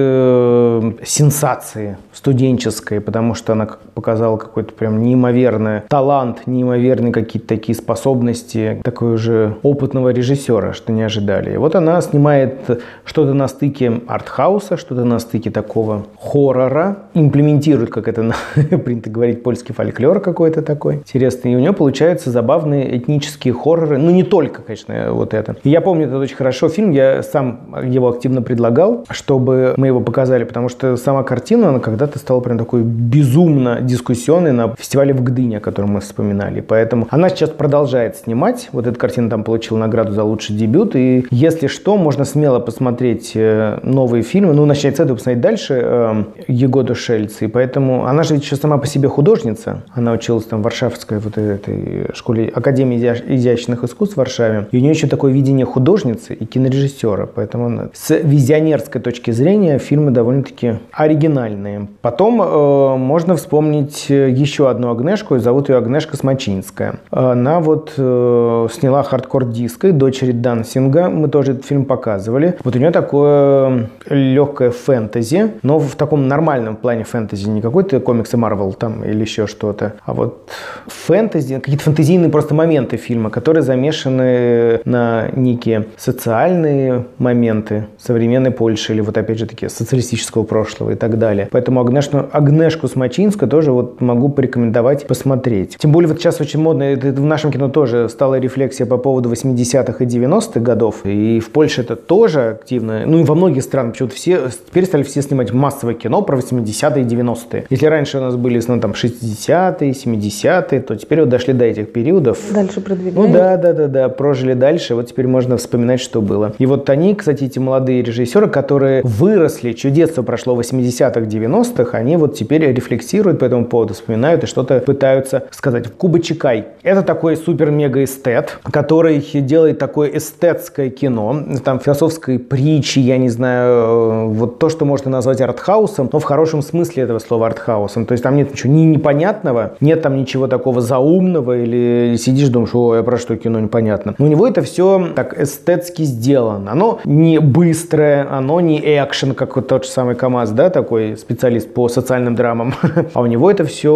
э, 1.00 1.04
сенсации 1.04 1.98
студенческой, 2.14 3.02
потому 3.02 3.34
что 3.34 3.54
она 3.54 3.68
показала 3.96 4.38
какой-то 4.38 4.74
прям 4.74 5.02
неимоверный 5.02 5.82
талант, 5.88 6.46
неимоверные 6.46 7.12
какие-то 7.12 7.48
такие 7.48 7.76
способности 7.76 8.80
такой 8.84 9.16
уже 9.16 9.56
опытного 9.64 10.10
режиссера, 10.10 10.74
что 10.74 10.92
не 10.92 11.02
ожидали. 11.02 11.56
И 11.56 11.58
вот 11.58 11.74
она 11.74 12.00
снимает 12.02 12.84
что-то 13.06 13.34
на 13.34 13.48
стыке 13.48 14.02
артхауса, 14.08 14.78
что-то 14.78 15.04
на 15.04 15.18
стыке 15.18 15.50
такого 15.50 15.79
такого 15.80 16.06
хоррора, 16.20 16.98
имплементирует, 17.14 17.90
как 17.90 18.08
это 18.08 18.34
принято 18.84 19.10
говорить, 19.10 19.44
польский 19.44 19.74
фольклор 19.74 20.20
какой-то 20.20 20.62
такой 20.62 20.96
интересный. 20.96 21.54
И 21.54 21.56
у 21.56 21.60
него 21.60 21.74
получаются 21.74 22.32
забавные 22.32 22.98
этнические 22.98 23.54
хорроры. 23.54 23.98
Ну, 23.98 24.12
не 24.12 24.24
только, 24.24 24.62
конечно, 24.62 25.14
вот 25.14 25.34
это. 25.34 25.56
И 25.64 25.70
я 25.70 25.82
помню 25.82 26.08
этот 26.08 26.18
очень 26.20 26.36
хорошо 26.36 26.70
фильм, 26.70 26.92
я 26.92 27.24
сам 27.24 27.76
его 27.84 28.10
активно 28.10 28.42
предлагал, 28.42 29.06
чтобы 29.10 29.74
мы 29.78 29.88
его 29.88 30.02
показали, 30.02 30.44
потому 30.44 30.70
что 30.70 30.98
сама 30.98 31.24
картина, 31.24 31.70
она 31.70 31.80
когда-то 31.80 32.20
стала 32.20 32.42
прям 32.42 32.58
такой 32.58 32.82
безумно 32.82 33.80
дискуссионной 33.82 34.52
на 34.52 34.76
фестивале 34.76 35.14
в 35.14 35.24
Гдыне, 35.24 35.58
о 35.58 35.62
котором 35.62 35.92
мы 35.92 36.02
вспоминали. 36.02 36.62
Поэтому 36.62 37.08
она 37.10 37.30
сейчас 37.30 37.52
продолжает 37.52 38.18
снимать. 38.18 38.70
Вот 38.74 38.86
эта 38.86 39.00
картина 39.00 39.30
там 39.30 39.44
получила 39.44 39.78
награду 39.78 40.12
за 40.12 40.24
лучший 40.24 40.56
дебют. 40.56 40.96
И 40.96 41.26
если 41.32 41.68
что, 41.68 41.98
можно 41.98 42.26
смело 42.26 42.60
посмотреть 42.60 43.32
э, 43.36 43.80
новые 43.84 44.24
фильмы. 44.24 44.54
Ну, 44.54 44.66
начать 44.66 44.98
с 44.98 45.00
этого, 45.00 45.16
посмотреть 45.16 45.42
дальше 45.42 45.59
больше 45.60 45.82
э, 45.84 46.24
Егоду 46.48 46.96
Шельц, 46.96 47.42
и 47.42 47.48
поэтому 47.48 48.06
она 48.06 48.24
же 48.24 48.36
еще 48.36 48.56
сама 48.56 48.78
по 48.78 48.88
себе 48.88 49.10
художница. 49.10 49.84
Она 49.94 50.14
училась 50.14 50.46
там 50.46 50.62
в 50.62 50.64
Варшавской 50.64 51.20
вот 51.20 51.38
этой 51.38 52.08
школе 52.14 52.52
Академии 52.56 52.98
изящных 52.98 53.84
искусств 53.84 54.16
в 54.16 54.18
Варшаве. 54.18 54.68
И 54.72 54.78
у 54.78 54.80
нее 54.80 54.92
еще 54.92 55.08
такое 55.08 55.34
видение 55.34 55.66
художницы 55.66 56.34
и 56.34 56.46
кинорежиссера. 56.46 57.26
Поэтому 57.26 57.66
она, 57.66 57.90
с 57.94 58.16
визионерской 58.18 59.02
точки 59.02 59.32
зрения 59.32 59.80
фильмы 59.80 60.12
довольно-таки 60.12 60.76
оригинальные. 60.92 61.88
Потом 62.02 62.42
э, 62.42 62.96
можно 62.98 63.36
вспомнить 63.36 64.10
еще 64.10 64.70
одну 64.70 64.92
Агнешку, 64.92 65.38
зовут 65.40 65.70
ее 65.70 65.78
Агнешка 65.78 66.16
Смочинская. 66.16 66.96
Она 67.12 67.60
вот 67.60 67.94
э, 67.98 68.68
сняла 68.72 69.04
хардкор-диско, 69.04 69.92
Дочери 69.92 70.32
дансинга. 70.32 71.10
Мы 71.10 71.28
тоже 71.28 71.52
этот 71.52 71.66
фильм 71.66 71.86
показывали. 71.86 72.56
Вот 72.64 72.76
у 72.76 72.80
нее 72.80 72.92
такое 72.92 73.90
легкое 74.10 74.72
фэнтези, 74.72 75.49
но 75.64 75.80
в 75.80 75.96
таком 75.96 76.28
нормальном 76.28 76.76
плане 76.76 77.04
фэнтези, 77.04 77.48
не 77.48 77.62
какой-то 77.62 78.00
комиксы 78.00 78.38
Марвел 78.38 78.74
там 78.74 79.04
или 79.04 79.22
еще 79.22 79.48
что-то, 79.48 79.94
а 80.06 80.14
вот 80.14 80.50
фэнтези, 80.88 81.56
какие-то 81.56 81.84
фэнтезийные 81.84 82.30
просто 82.30 82.54
моменты 82.54 82.98
фильма, 82.98 83.30
которые 83.30 83.64
замешаны 83.64 84.82
на 84.86 85.30
некие 85.36 85.86
социальные 85.98 87.06
моменты 87.18 87.88
современной 87.98 88.52
Польши 88.52 88.94
или 88.94 89.02
вот 89.02 89.18
опять 89.18 89.40
же 89.40 89.46
таки 89.46 89.70
социалистического 89.70 90.44
прошлого 90.44 90.92
и 90.92 90.96
так 90.96 91.18
далее. 91.18 91.48
Поэтому 91.52 91.82
Агнешку, 91.82 92.26
Агнешку 92.32 92.88
Смочинска 92.88 93.48
тоже 93.48 93.72
вот 93.72 94.02
могу 94.02 94.30
порекомендовать 94.30 95.08
посмотреть. 95.08 95.78
Тем 95.78 95.92
более 95.92 96.10
вот 96.10 96.20
сейчас 96.20 96.42
очень 96.42 96.60
модно, 96.60 96.84
это 96.84 97.10
в 97.10 97.26
нашем 97.26 97.52
кино 97.52 97.70
тоже 97.70 98.10
стала 98.10 98.40
рефлексия 98.40 98.86
по 98.86 98.98
поводу 98.98 99.32
80-х 99.32 100.04
и 100.04 100.08
90-х 100.08 100.60
годов, 100.60 101.06
и 101.06 101.40
в 101.40 101.50
Польше 101.52 101.82
это 101.82 101.96
тоже 101.96 102.50
активно, 102.50 103.06
ну 103.06 103.20
и 103.20 103.24
во 103.24 103.36
многих 103.36 103.64
странах, 103.64 103.94
почему-то 103.94 104.16
все, 104.16 104.50
теперь 104.50 104.86
стали 104.86 105.04
все 105.04 105.22
снимать 105.22 105.39
снимать 105.40 105.54
массовое 105.54 105.96
кино 105.96 106.22
про 106.22 106.38
80-е 106.38 107.04
и 107.04 107.06
90-е. 107.06 107.66
Если 107.70 107.86
раньше 107.86 108.18
у 108.18 108.22
нас 108.22 108.36
были 108.36 108.62
ну, 108.68 108.80
там 108.80 108.92
60-е, 108.92 109.92
70-е, 109.92 110.82
то 110.82 110.96
теперь 110.96 111.22
вот 111.22 111.30
дошли 111.30 111.54
до 111.54 111.66
этих 111.66 111.92
периодов. 111.92 112.40
Дальше 112.54 112.82
продвигались. 112.82 113.16
Ну 113.16 113.34
да, 113.34 113.58
да, 113.58 113.74
да, 113.74 113.88
да, 113.88 114.10
прожили 114.10 114.54
дальше, 114.54 114.96
вот 114.96 115.08
теперь 115.08 115.28
можно 115.28 115.58
вспоминать, 115.58 116.02
что 116.02 116.22
было. 116.22 116.54
И 116.60 116.66
вот 116.66 116.90
они, 116.90 117.16
кстати, 117.16 117.46
эти 117.46 117.60
молодые 117.60 118.02
режиссеры, 118.02 118.48
которые 118.48 119.02
выросли, 119.04 119.74
чье 119.74 119.92
детство 119.92 120.24
прошло 120.24 120.56
в 120.56 120.60
80-х, 120.60 121.22
90-х, 121.22 121.98
они 121.98 122.18
вот 122.18 122.36
теперь 122.36 122.66
рефлексируют 122.74 123.40
по 123.40 123.46
этому 123.46 123.66
поводу, 123.66 123.94
вспоминают 123.94 124.44
и 124.44 124.48
что-то 124.48 124.80
пытаются 124.80 125.44
сказать. 125.52 125.92
Куба 125.98 126.20
Чикай. 126.20 126.66
Это 126.84 127.02
такой 127.02 127.38
супер-мега-эстет, 127.38 128.60
который 128.64 129.20
делает 129.20 129.80
такое 129.80 130.10
эстетское 130.10 130.90
кино, 130.90 131.44
там 131.64 131.80
философской 131.80 132.40
притчи, 132.40 133.00
я 133.00 133.18
не 133.18 133.30
знаю, 133.30 134.30
вот 134.30 134.60
то, 134.60 134.70
что 134.70 134.86
можно 134.86 135.12
назвать 135.12 135.29
назвать 135.30 135.42
артхаусом, 135.42 136.10
но 136.12 136.20
в 136.20 136.24
хорошем 136.24 136.62
смысле 136.62 137.04
этого 137.04 137.20
слова 137.20 137.48
артхаусом. 137.48 138.06
То 138.06 138.14
есть 138.14 138.24
там 138.24 138.36
нет 138.36 138.52
ничего 138.52 138.74
ни 138.74 138.82
непонятного, 138.82 139.76
нет 139.80 140.02
там 140.02 140.18
ничего 140.18 140.48
такого 140.48 140.82
заумного, 140.82 141.58
или 141.58 142.16
сидишь 142.18 142.50
думаешь, 142.50 142.74
о, 142.74 142.96
я 142.96 143.04
про 143.04 143.18
что 143.18 143.38
кино 143.38 143.60
непонятно. 143.60 144.16
Но 144.18 144.26
у 144.26 144.28
него 144.28 144.48
это 144.48 144.62
все 144.62 145.10
так 145.16 145.40
эстетски 145.40 146.04
сделано. 146.04 146.72
Оно 146.72 147.00
не 147.06 147.40
быстрое, 147.40 148.28
оно 148.30 148.60
не 148.62 148.80
экшен, 148.80 149.34
как 149.34 149.56
вот 149.56 149.68
тот 149.68 149.86
же 149.86 149.92
самый 149.92 150.16
КамАЗ, 150.16 150.52
да, 150.52 150.70
такой 150.70 151.18
специалист 151.18 151.74
по 151.74 151.88
социальным 151.90 152.36
драмам. 152.36 152.74
А 153.14 153.22
у 153.22 153.26
него 153.26 153.50
это 153.50 153.64
все 153.66 153.92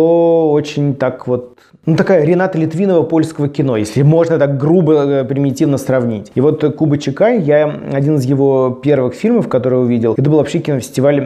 очень 0.52 0.96
так 0.96 1.28
вот 1.28 1.58
ну, 1.86 1.98
такая 1.98 2.24
Рената 2.24 2.58
Литвинова 2.58 3.04
польского 3.04 3.50
кино, 3.50 3.76
если 3.76 4.04
можно 4.04 4.40
так 4.40 4.58
грубо, 4.58 4.94
э, 4.94 5.24
примитивно 5.26 5.78
сравнить. 5.78 6.32
И 6.34 6.40
вот 6.40 6.64
Куба 6.78 6.98
Чекай, 6.98 7.42
я 7.42 7.66
один 7.92 8.16
из 8.16 8.24
его 8.24 8.70
первых 8.82 9.16
фильмов, 9.16 9.50
который 9.50 9.82
увидел, 9.82 10.14
это 10.18 10.30
был 10.30 10.38
вообще 10.38 10.60
кинофестиваль, 10.60 11.22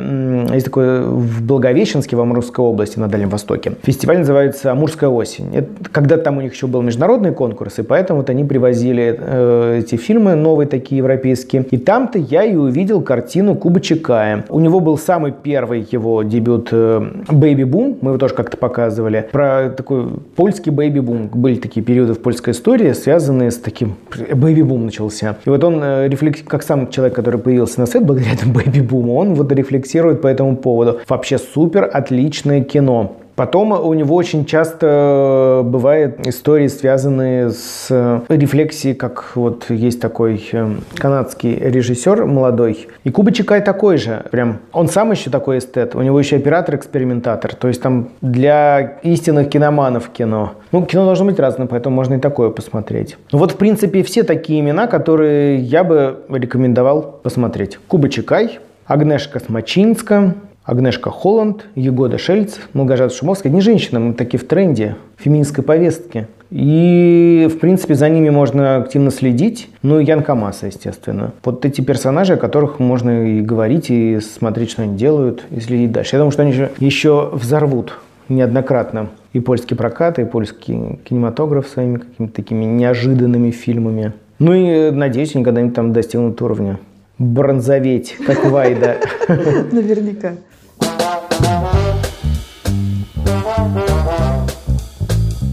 есть 0.53 0.65
такой 0.65 1.01
в 1.01 1.45
Благовещенске, 1.45 2.15
в 2.15 2.21
Амурской 2.21 2.65
области, 2.65 2.97
на 2.97 3.07
Дальнем 3.07 3.29
Востоке. 3.29 3.73
Фестиваль 3.83 4.17
называется 4.17 4.71
«Амурская 4.71 5.09
осень». 5.09 5.55
Это, 5.55 5.69
когда 5.91 6.17
там 6.17 6.39
у 6.39 6.41
них 6.41 6.53
еще 6.53 6.65
был 6.65 6.81
международный 6.81 7.33
конкурс, 7.33 7.77
и 7.77 7.83
поэтому 7.83 8.21
вот 8.21 8.29
они 8.31 8.43
привозили 8.43 9.15
э, 9.15 9.79
эти 9.79 9.95
фильмы, 9.95 10.33
новые 10.33 10.67
такие 10.67 10.97
европейские. 10.97 11.65
И 11.69 11.77
там-то 11.77 12.17
я 12.17 12.43
и 12.43 12.55
увидел 12.55 13.01
картину 13.01 13.53
Куба 13.53 13.79
Чекая. 13.79 14.45
У 14.49 14.59
него 14.59 14.79
был 14.79 14.97
самый 14.97 15.31
первый 15.31 15.87
его 15.91 16.23
дебют 16.23 16.69
э, 16.71 17.01
«Бэйби 17.29 17.63
Бум», 17.63 17.99
мы 18.01 18.11
его 18.11 18.17
тоже 18.17 18.33
как-то 18.33 18.57
показывали, 18.57 19.29
про 19.31 19.69
такой 19.69 20.07
польский 20.47 20.71
бэйби-бум. 20.71 21.27
Были 21.33 21.55
такие 21.55 21.85
периоды 21.85 22.13
в 22.13 22.21
польской 22.21 22.53
истории, 22.53 22.93
связанные 22.93 23.51
с 23.51 23.57
таким... 23.57 23.95
Бэйби-бум 24.33 24.85
начался. 24.85 25.35
И 25.45 25.49
вот 25.49 25.61
он, 25.61 25.83
э, 25.83 26.09
как 26.47 26.63
сам 26.63 26.89
человек, 26.89 27.15
который 27.15 27.37
появился 27.37 27.81
на 27.81 27.85
свет 27.85 28.05
благодаря 28.05 28.31
этому 28.31 28.53
бэйби-буму, 28.57 29.17
он 29.17 29.33
вот 29.33 29.51
рефлексирует 29.51 30.21
по 30.21 30.27
этому 30.27 30.55
поводу. 30.55 31.01
Вообще 31.09 31.37
супер 31.37 31.89
отличное 31.91 32.61
кино. 32.61 33.17
Потом 33.37 33.71
у 33.71 33.93
него 33.93 34.15
очень 34.15 34.45
часто 34.45 35.61
бывают 35.63 36.25
истории, 36.25 36.65
связанные 36.65 37.51
с 37.51 37.85
э, 37.91 38.21
рефлексией, 38.29 38.95
как 38.95 39.33
вот 39.35 39.69
есть 39.69 40.01
такой 40.01 40.43
э, 40.51 40.71
канадский 40.95 41.53
режиссер 41.55 42.25
молодой. 42.25 42.87
И 43.03 43.11
Куба 43.11 43.31
Чекай 43.31 43.61
такой 43.61 43.97
же. 43.97 44.25
Прям 44.31 44.57
он 44.73 44.87
сам 44.87 45.11
еще 45.11 45.29
такой 45.29 45.59
эстет. 45.59 45.93
У 45.93 46.01
него 46.01 46.19
еще 46.19 46.37
оператор-экспериментатор. 46.37 47.53
То 47.53 47.67
есть 47.67 47.79
там 47.79 48.09
для 48.21 48.97
истинных 49.03 49.49
киноманов 49.49 50.09
кино. 50.09 50.53
Ну, 50.71 50.83
кино 50.87 51.05
должно 51.05 51.25
быть 51.25 51.39
разное, 51.39 51.67
поэтому 51.67 51.95
можно 51.95 52.15
и 52.15 52.19
такое 52.19 52.49
посмотреть. 52.49 53.17
Ну, 53.31 53.37
вот, 53.37 53.51
в 53.51 53.57
принципе, 53.57 54.01
все 54.01 54.23
такие 54.23 54.61
имена, 54.61 54.87
которые 54.87 55.59
я 55.59 55.83
бы 55.83 56.21
рекомендовал 56.29 57.19
посмотреть. 57.21 57.77
Куба 57.87 58.09
Чикай, 58.09 58.57
Агнешка 58.87 59.39
Смачинска, 59.39 60.33
Агнешка 60.67 61.09
Холланд, 61.11 61.65
Егода 61.75 62.17
Шельц, 62.17 62.57
Молгожат 62.73 63.13
Шумовская. 63.13 63.49
Одни 63.49 63.61
женщины, 63.61 64.01
мы 64.01 64.13
такие 64.13 64.37
в 64.37 64.45
тренде 64.45 64.97
феминистской 65.15 65.63
повестки. 65.63 66.27
И, 66.51 67.47
в 67.49 67.57
принципе, 67.59 67.95
за 67.95 68.09
ними 68.09 68.29
можно 68.29 68.75
активно 68.75 69.09
следить. 69.11 69.69
Ну 69.81 70.01
и 70.01 70.05
Ян 70.05 70.23
Камаса, 70.23 70.67
естественно. 70.67 71.31
Вот 71.45 71.63
эти 71.63 71.79
персонажи, 71.79 72.33
о 72.33 72.37
которых 72.37 72.79
можно 72.79 73.29
и 73.29 73.41
говорить, 73.41 73.89
и 73.89 74.19
смотреть, 74.19 74.71
что 74.71 74.81
они 74.81 74.97
делают, 74.97 75.45
и 75.51 75.61
следить 75.61 75.93
дальше. 75.93 76.17
Я 76.17 76.19
думаю, 76.19 76.31
что 76.33 76.41
они 76.41 76.51
еще, 76.51 76.69
еще 76.79 77.29
взорвут 77.31 77.97
неоднократно 78.27 79.07
и 79.31 79.39
польский 79.39 79.77
прокат, 79.77 80.19
и 80.19 80.25
польский 80.25 80.99
кинематограф 81.05 81.69
своими 81.69 81.99
какими-то 81.99 82.33
такими 82.33 82.65
неожиданными 82.65 83.51
фильмами. 83.51 84.11
Ну 84.39 84.53
и, 84.53 84.91
надеюсь, 84.91 85.33
они 85.33 85.45
когда-нибудь 85.45 85.75
там 85.75 85.93
достигнут 85.93 86.41
уровня 86.41 86.77
бронзоветь, 87.19 88.15
как 88.25 88.45
Вайда. 88.45 88.97
Наверняка. 89.71 90.33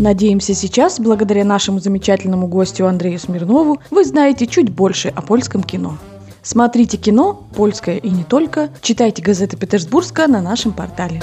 Надеемся, 0.05 0.53
сейчас, 0.53 1.01
благодаря 1.01 1.47
нашему 1.47 1.79
замечательному 1.79 2.47
гостю 2.47 2.87
Андрею 2.87 3.19
Смирнову, 3.19 3.81
вы 3.91 4.05
знаете 4.05 4.47
чуть 4.47 4.69
больше 4.69 5.09
о 5.09 5.23
польском 5.23 5.63
кино. 5.63 5.97
Смотрите 6.43 6.99
кино, 6.99 7.49
польское 7.57 7.97
и 7.97 8.11
не 8.11 8.23
только, 8.23 8.69
читайте 8.83 9.23
газеты 9.23 9.57
Петербургска 9.57 10.29
на 10.29 10.43
нашем 10.43 10.75
портале. 10.75 11.23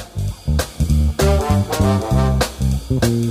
thank 2.90 3.04
you 3.04 3.31